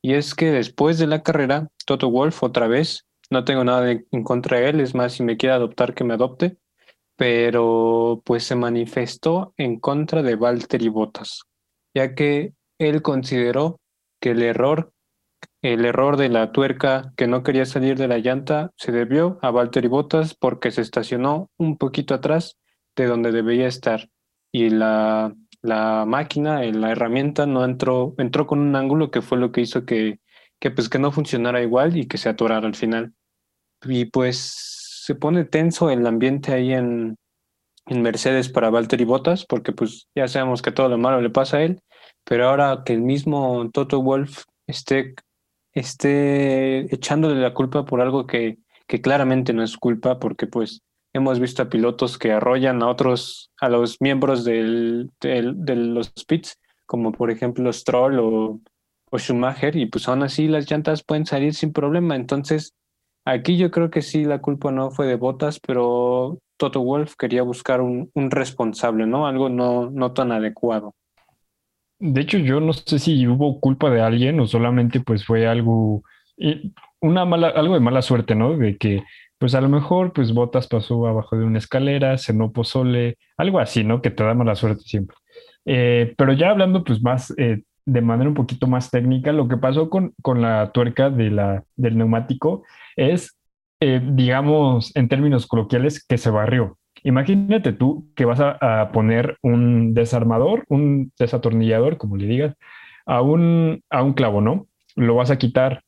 [0.02, 4.24] Y es que después de la carrera, Toto Wolf otra vez, no tengo nada en
[4.24, 6.58] contra de él, es más, si me quiere adoptar, que me adopte,
[7.16, 11.44] pero pues se manifestó en contra de Valtteri Bottas,
[11.94, 13.80] ya que él consideró
[14.20, 14.92] que el error,
[15.62, 19.52] el error de la tuerca que no quería salir de la llanta se debió a
[19.52, 22.58] Valtteri Bottas porque se estacionó un poquito atrás
[22.96, 24.10] de donde debía estar.
[24.52, 25.36] Y la,
[25.66, 29.86] la máquina, la herramienta no entró, entró con un ángulo que fue lo que hizo
[29.86, 30.20] que,
[30.60, 33.14] que, pues, que no funcionara igual y que se atorara al final.
[33.84, 34.38] Y pues
[35.06, 37.18] se pone tenso el ambiente ahí en,
[37.88, 41.58] en Mercedes para Valtteri Bottas, porque pues ya sabemos que todo lo malo le pasa
[41.58, 41.80] a él,
[42.24, 45.16] pero ahora que el mismo Toto Wolf esté,
[45.74, 48.58] esté echándole la culpa por algo que,
[48.88, 50.82] que claramente no es culpa, porque pues
[51.16, 56.60] Hemos visto a pilotos que arrollan a otros, a los miembros del, de los pits,
[56.86, 58.60] como por ejemplo Stroll o,
[59.18, 62.18] Schumacher, y pues aún así las llantas pueden salir sin problema.
[62.18, 62.74] Entonces,
[63.24, 67.44] aquí yo creo que sí, la culpa no fue de Botas, pero Toto Wolf quería
[67.44, 69.26] buscar un, un responsable, ¿no?
[69.26, 70.96] Algo no, no tan adecuado.
[71.98, 76.04] De hecho, yo no sé si hubo culpa de alguien o solamente pues fue algo,
[77.00, 78.58] una mala, algo de mala suerte, ¿no?
[78.58, 79.02] De que
[79.38, 83.84] pues a lo mejor, pues Botas pasó abajo de una escalera, cenó pozole, algo así,
[83.84, 84.02] ¿no?
[84.02, 85.18] Que te da mala suerte siempre.
[85.66, 89.58] Eh, pero ya hablando, pues más eh, de manera un poquito más técnica, lo que
[89.58, 92.64] pasó con, con la tuerca de la, del neumático
[92.96, 93.38] es,
[93.80, 96.78] eh, digamos, en términos coloquiales, que se barrió.
[97.04, 102.56] Imagínate tú que vas a, a, poner un desarmador, un desatornillador, como le digas,
[103.06, 104.68] a un, a un clavo, ¿no?
[104.96, 105.84] Lo vas a quitar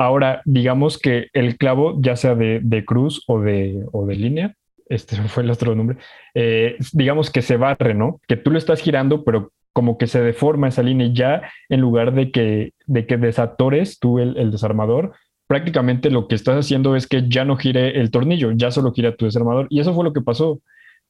[0.00, 4.54] Ahora, digamos que el clavo, ya sea de, cruz o de, o de línea,
[4.86, 5.98] este fue el otro nombre,
[6.34, 8.18] eh, digamos que se barre, ¿no?
[8.26, 11.82] Que tú lo estás girando, pero como que se deforma esa línea y ya en
[11.82, 15.12] lugar de que, de que desatores tú el, desarmador,
[15.46, 19.14] prácticamente lo que estás haciendo es que ya no gire el tornillo, ya solo gira
[19.16, 19.66] tu desarmador.
[19.68, 20.62] Y eso fue lo que pasó.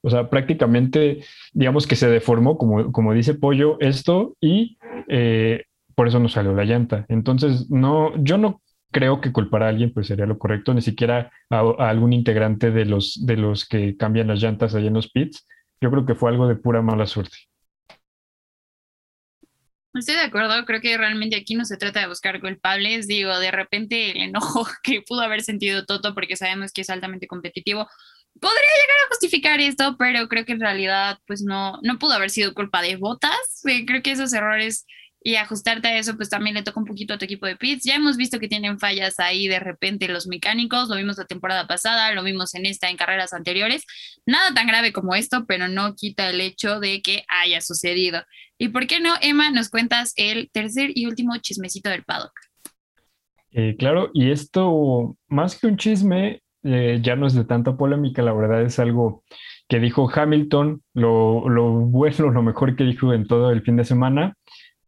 [0.02, 1.20] O sea, prácticamente,
[1.52, 5.62] digamos que se deformó, como, como dice Pollo, esto y eh,
[5.94, 7.06] por eso no salió la llanta.
[7.08, 8.60] Entonces, no, yo no
[8.90, 12.84] creo que culpar a alguien pues sería lo correcto, ni siquiera a, algún integrante de
[12.84, 15.46] los, de los que cambian las llantas ahí en los pits.
[15.80, 17.36] Yo creo que fue algo de pura mala suerte.
[19.92, 23.50] Estoy de acuerdo, creo que realmente aquí no se trata de buscar culpables, digo, de
[23.50, 27.88] repente el enojo que pudo haber sentido Toto porque sabemos que es altamente competitivo,
[28.40, 32.30] podría llegar a justificar esto, pero creo que en realidad pues no, no pudo haber
[32.30, 34.86] sido culpa de Botas, eh, creo que esos errores
[35.22, 37.84] y ajustarte a eso, pues también le toca un poquito a tu equipo de pits.
[37.84, 41.66] Ya hemos visto que tienen fallas ahí de repente los mecánicos, lo vimos la temporada
[41.66, 43.84] pasada, lo vimos en esta, en carreras anteriores.
[44.24, 48.22] Nada tan grave como esto, pero no quita el hecho de que haya sucedido.
[48.56, 52.32] ¿Y por qué no, Emma, nos cuentas el tercer y último chismecito del paddock?
[53.52, 58.22] Eh, claro, y esto, más que un chisme, eh, ya no es de tanta polémica,
[58.22, 59.24] la verdad es algo
[59.68, 63.84] que dijo Hamilton, lo, lo bueno, lo mejor que dijo en todo el fin de
[63.84, 64.34] semana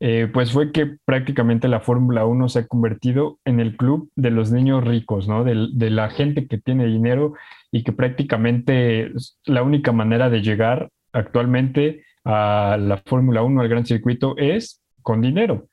[0.05, 4.32] eh, pues fue que prácticamente la Fórmula 1 se ha convertido en el club de
[4.32, 5.44] los niños ricos, ¿no?
[5.44, 7.34] De, la gente que tiene dinero
[7.70, 9.12] y que prácticamente
[9.44, 15.20] la única manera de llegar actualmente a la Fórmula 1, al gran circuito, es con
[15.20, 15.68] dinero.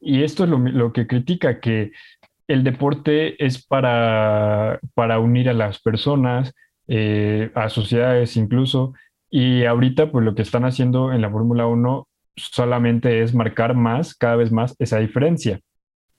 [0.00, 1.92] Y esto es lo, que critica, que
[2.48, 6.54] el deporte es para, para unir a las personas,
[6.88, 8.94] eh, a sociedades incluso,
[9.28, 14.14] y ahorita pues lo que están haciendo en la Fórmula 1 solamente es marcar más,
[14.14, 15.60] cada vez más, esa diferencia,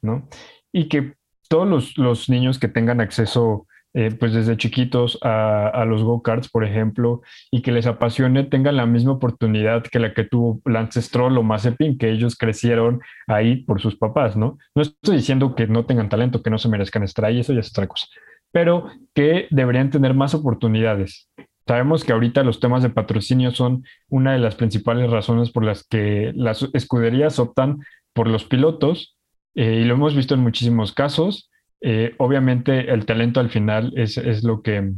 [0.02, 0.28] ¿no?
[0.72, 1.14] Y que
[1.50, 7.22] todos los, niños que tengan acceso, eh, pues desde chiquitos a, los go-karts, por ejemplo,
[7.52, 11.44] y que les apasione, tengan la misma oportunidad que la que tuvo Lance Stroll o
[11.44, 14.58] Mazepin, que ellos crecieron ahí por sus papás, ¿no?
[14.74, 17.60] No estoy diciendo que no tengan talento, que no se merezcan estar ahí, eso ya
[17.60, 18.08] es otra cosa,
[18.52, 21.30] pero que deberían tener más oportunidades,
[21.68, 25.84] Sabemos que ahorita los temas de patrocinio son una de las principales razones por las
[25.84, 27.80] que las escuderías optan
[28.14, 29.18] por los pilotos
[29.56, 31.50] eh, y lo hemos visto en muchísimos casos.
[31.82, 34.94] Eh, obviamente el talento al final es, lo que,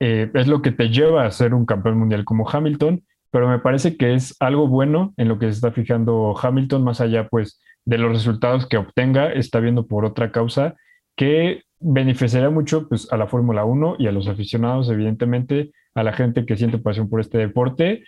[0.00, 3.58] eh, es lo que te lleva a ser un campeón mundial como Hamilton, pero me
[3.58, 7.60] parece que es algo bueno en lo que se está fijando Hamilton, más allá pues
[7.84, 10.76] de los resultados que obtenga, está viendo por otra causa
[11.16, 16.12] que beneficiaría mucho pues, a la Fórmula 1 y a los aficionados, evidentemente, a la
[16.12, 18.04] gente que siente pasión por este deporte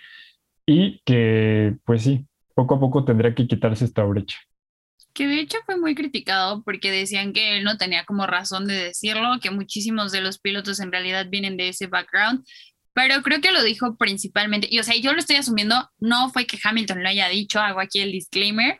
[0.66, 4.38] y que, pues sí, poco a poco tendría que quitarse esta brecha.
[5.12, 8.74] Que de hecho fue muy criticado porque decían que él no tenía como razón de
[8.74, 12.44] decirlo, que muchísimos de los pilotos en realidad vienen de ese background,
[12.94, 16.46] pero creo que lo dijo principalmente, y o sea, yo lo estoy asumiendo, no fue
[16.46, 18.78] que Hamilton lo haya dicho, hago aquí el disclaimer,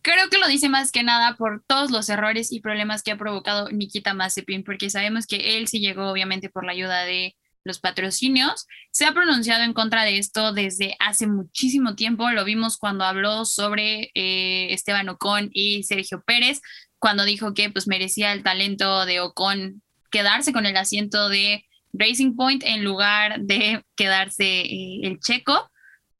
[0.00, 3.18] creo que lo dice más que nada por todos los errores y problemas que ha
[3.18, 7.78] provocado Nikita Mazepin, porque sabemos que él sí llegó obviamente por la ayuda de los
[7.78, 8.66] patrocinios.
[8.90, 12.30] Se ha pronunciado en contra de esto desde hace muchísimo tiempo.
[12.30, 16.60] Lo vimos cuando habló sobre eh, Esteban Ocon y Sergio Pérez,
[16.98, 22.34] cuando dijo que pues merecía el talento de Ocon quedarse con el asiento de Racing
[22.36, 25.70] Point en lugar de quedarse eh, el checo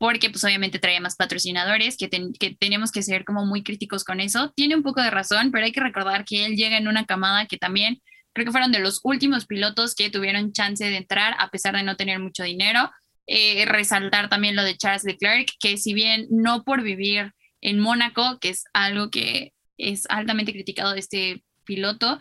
[0.03, 4.19] porque pues obviamente traía más patrocinadores, que, que tenemos que ser como muy críticos con
[4.19, 4.53] eso.
[4.57, 7.47] Tiene un poco de razón, pero hay que recordar que él llega en una camada
[7.47, 11.51] que también creo que fueron de los últimos pilotos que tuvieron chance de entrar a
[11.51, 12.91] pesar de no tener mucho dinero.
[13.29, 17.31] Eh, resaltar también lo de Charles Leclerc, que si bien no por vivir
[17.61, 22.19] en Mónaco, que es algo que es altamente criticado de este piloto,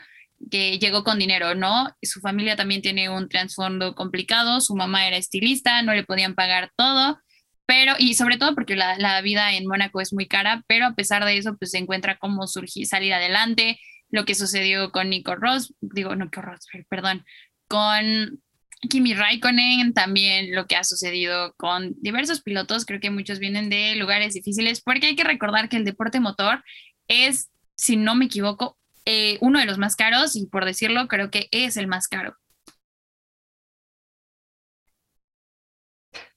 [0.52, 1.90] que llegó con dinero, ¿no?
[2.04, 6.72] Su familia también tiene un trasfondo complicado, su mamá era estilista, no le podían pagar
[6.78, 7.20] todo,
[7.72, 11.24] pero, y sobre todo porque la, vida en Mónaco es muy cara, pero a pesar
[11.24, 15.74] de eso, pues se encuentra cómo surgir, salir adelante, lo que sucedió con Nico Ross,
[15.80, 17.24] digo, no, Nico Ross, perdón,
[17.70, 18.42] con
[18.90, 23.96] Kimi Raikkonen, también lo que ha sucedido con diversos pilotos, creo que muchos vienen de
[23.96, 26.66] lugares difíciles, porque hay que recordar que el deporte motor
[27.08, 31.32] es, si no me equivoco, eh, uno de los más caros y por decirlo, creo
[31.32, 32.36] que es el más caro.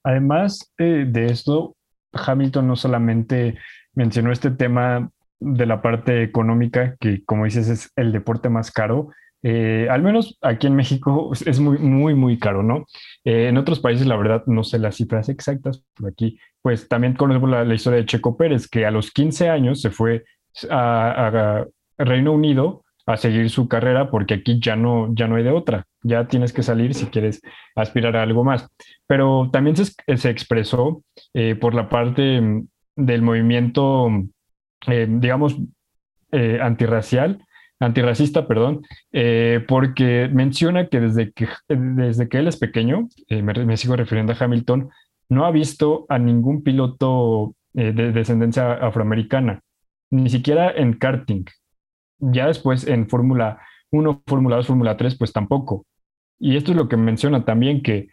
[0.05, 1.77] Además eh, de esto,
[2.13, 3.59] Hamilton no solamente
[3.95, 9.09] mencionó este tema de la parte económica, que como dices es el deporte más caro,
[9.43, 12.87] eh, al menos aquí en México es muy, muy, muy caro, ¿no?
[13.25, 17.15] Eh, en otros países, la verdad, no sé las cifras exactas, pero aquí, pues también
[17.15, 20.25] conocemos la, historia de Checo Pérez, que a los 15 años se fue
[20.71, 21.67] a
[21.99, 25.87] Reino Unido a seguir su carrera porque aquí ya no, ya no hay de otra,
[26.03, 27.43] ya tienes que salir si quieres
[27.75, 28.69] aspirar a algo más.
[29.07, 31.03] Pero también se, se expresó
[31.35, 34.09] eh, por la parte mm, del movimiento,
[34.87, 35.57] eh, digamos,
[36.33, 37.45] eh, antirracial,
[37.81, 38.83] antirracista, perdón,
[39.69, 44.37] porque menciona que desde que, desde que él es pequeño, me, me, sigo refiriendo a
[44.39, 44.89] Hamilton,
[45.29, 49.61] no ha visto a ningún piloto de descendencia afroamericana,
[50.11, 51.45] ni siquiera en karting,
[52.33, 53.61] ya después en Fórmula
[53.91, 55.87] 1, Fórmula 2, Fórmula 3, pues tampoco.
[56.39, 58.09] Y esto es lo que menciona también, que,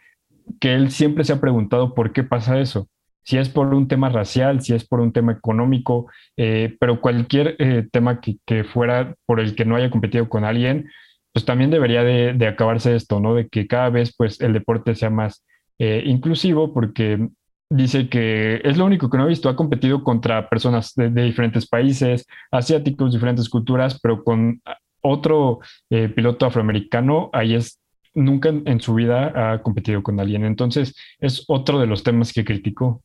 [0.60, 2.88] que él siempre se ha preguntado por qué pasa eso.
[3.24, 7.56] Si es por un tema racial, si es por un tema económico, eh, pero cualquier
[7.58, 10.88] eh, tema que, que, fuera por el que no haya competido con alguien,
[11.32, 13.34] pues también debería de, acabarse esto, ¿no?
[13.34, 15.44] De que cada vez pues el deporte sea más
[15.78, 17.28] eh, inclusivo, porque
[17.72, 19.48] dice que es lo único que no ha visto.
[19.48, 24.62] Ha competido contra personas de, diferentes países, asiáticos, diferentes culturas, pero con
[25.00, 25.60] otro
[25.90, 27.80] eh, piloto afroamericano, ahí es,
[28.14, 30.44] nunca en, su vida ha competido con alguien.
[30.44, 33.02] Entonces, es otro de los temas que criticó.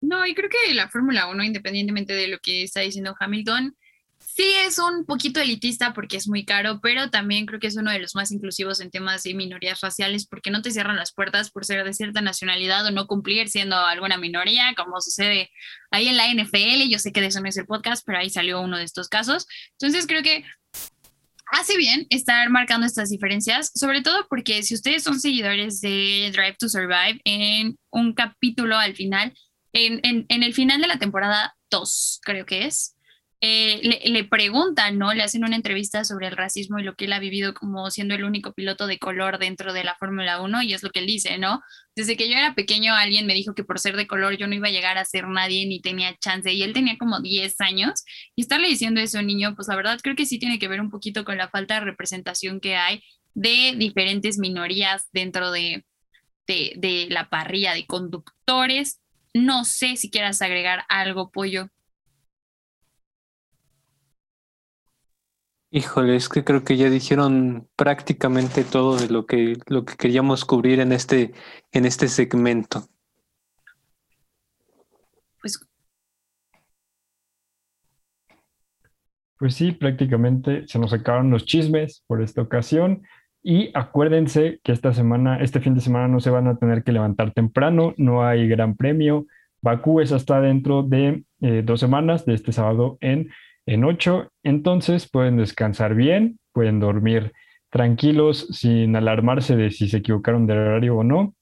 [0.00, 3.74] No, y creo que la Fórmula 1, independientemente de lo que está diciendo Hamilton,
[4.34, 7.92] sí es un poquito elitista porque es muy caro, pero también creo que es uno
[7.92, 11.52] de los más inclusivos en temas de minorías raciales porque no te cierran las puertas
[11.52, 15.50] por ser de cierta nacionalidad o no cumplir siendo alguna minoría, como sucede
[15.92, 16.90] ahí en la NFL.
[16.90, 19.08] Yo sé que de eso no es el podcast, pero ahí salió uno de estos
[19.08, 19.46] casos.
[19.78, 20.44] Entonces creo que
[21.52, 26.56] hace bien estar marcando estas diferencias, sobre todo porque si ustedes son seguidores de Drive
[26.58, 29.32] to Survive, en un capítulo al final,
[29.72, 32.93] en, en, en el final de la temporada 2, creo que es,
[33.46, 35.12] eh, le, preguntan, ¿no?
[35.12, 38.14] Le hacen una entrevista sobre el racismo y lo que él ha vivido como siendo
[38.14, 41.06] el único piloto de color dentro de la Fórmula 1 y es lo que él
[41.06, 41.60] dice, ¿no?
[41.94, 44.54] Desde que yo era pequeño alguien me dijo que por ser de color yo no
[44.54, 48.04] iba a llegar a ser nadie ni tenía chance y él tenía como 10 años
[48.34, 50.68] y estarle diciendo eso a un niño, pues la verdad creo que sí tiene que
[50.68, 53.02] ver un poquito con la falta de representación que hay
[53.34, 55.84] de diferentes minorías dentro de,
[56.46, 59.02] de, de la parrilla de conductores.
[59.34, 61.68] No sé si quieras agregar algo, Pollo.
[65.76, 70.44] Híjole, es que creo que ya dijeron prácticamente todo de lo que, lo que queríamos
[70.44, 71.32] cubrir en este,
[71.72, 72.84] en este segmento.
[75.40, 75.66] Pues,
[79.36, 83.02] pues sí, prácticamente se nos acabaron los chismes por esta ocasión.
[83.42, 86.92] Y acuérdense que esta semana, este fin de semana no se van a tener que
[86.92, 89.26] levantar temprano, no hay gran premio.
[89.60, 93.28] Bakú es hasta dentro de eh, dos semanas, de este sábado en
[93.66, 94.30] en 8.
[94.42, 97.32] Entonces pueden descansar bien, pueden dormir
[97.70, 101.34] tranquilos sin alarmarse de si se equivocaron de horario o no.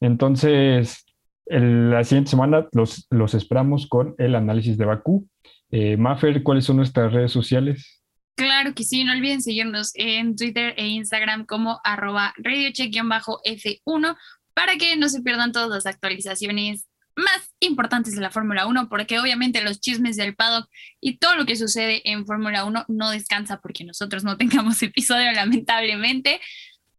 [0.00, 1.04] Entonces,
[1.46, 5.28] la siguiente semana los, los esperamos con el análisis de Bakú.
[5.70, 8.02] Eh, Maffer, ¿cuáles son nuestras redes sociales?
[8.36, 14.16] Claro que sí, no olviden seguirnos en Twitter e Instagram como arroba radiocheck-f1
[14.54, 16.86] para que no se pierdan todas las actualizaciones
[17.16, 20.68] más importantes de la Fórmula 1, porque obviamente los chismes del paddock
[21.00, 25.32] y todo lo que sucede en Fórmula 1 no descansa porque nosotros no tengamos episodio,
[25.32, 26.40] lamentablemente.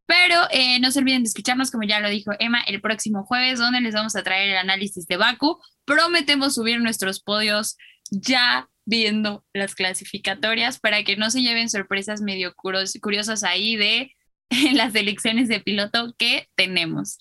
[0.05, 3.59] Pero eh, no se olviden de escucharnos, como ya lo dijo Emma, el próximo jueves,
[3.59, 5.59] donde les vamos a traer el análisis de Baku.
[5.85, 7.77] Prometemos subir nuestros podios
[8.11, 14.11] ya viendo las clasificatorias para que no se lleven sorpresas medio curiosas ahí de
[14.73, 17.17] las elecciones de piloto que tenemos.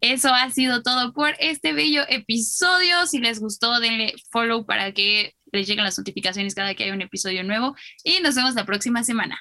[0.00, 3.06] Eso ha sido todo por este bello episodio.
[3.06, 7.02] Si les gustó, denle follow para que les lleguen las notificaciones cada que hay un
[7.02, 7.74] episodio nuevo.
[8.04, 9.40] Y nos vemos la próxima semana.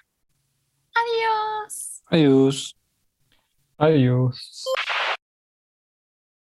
[0.96, 2.02] Adiós.
[2.10, 2.76] Adiós.
[3.78, 4.66] Adiós.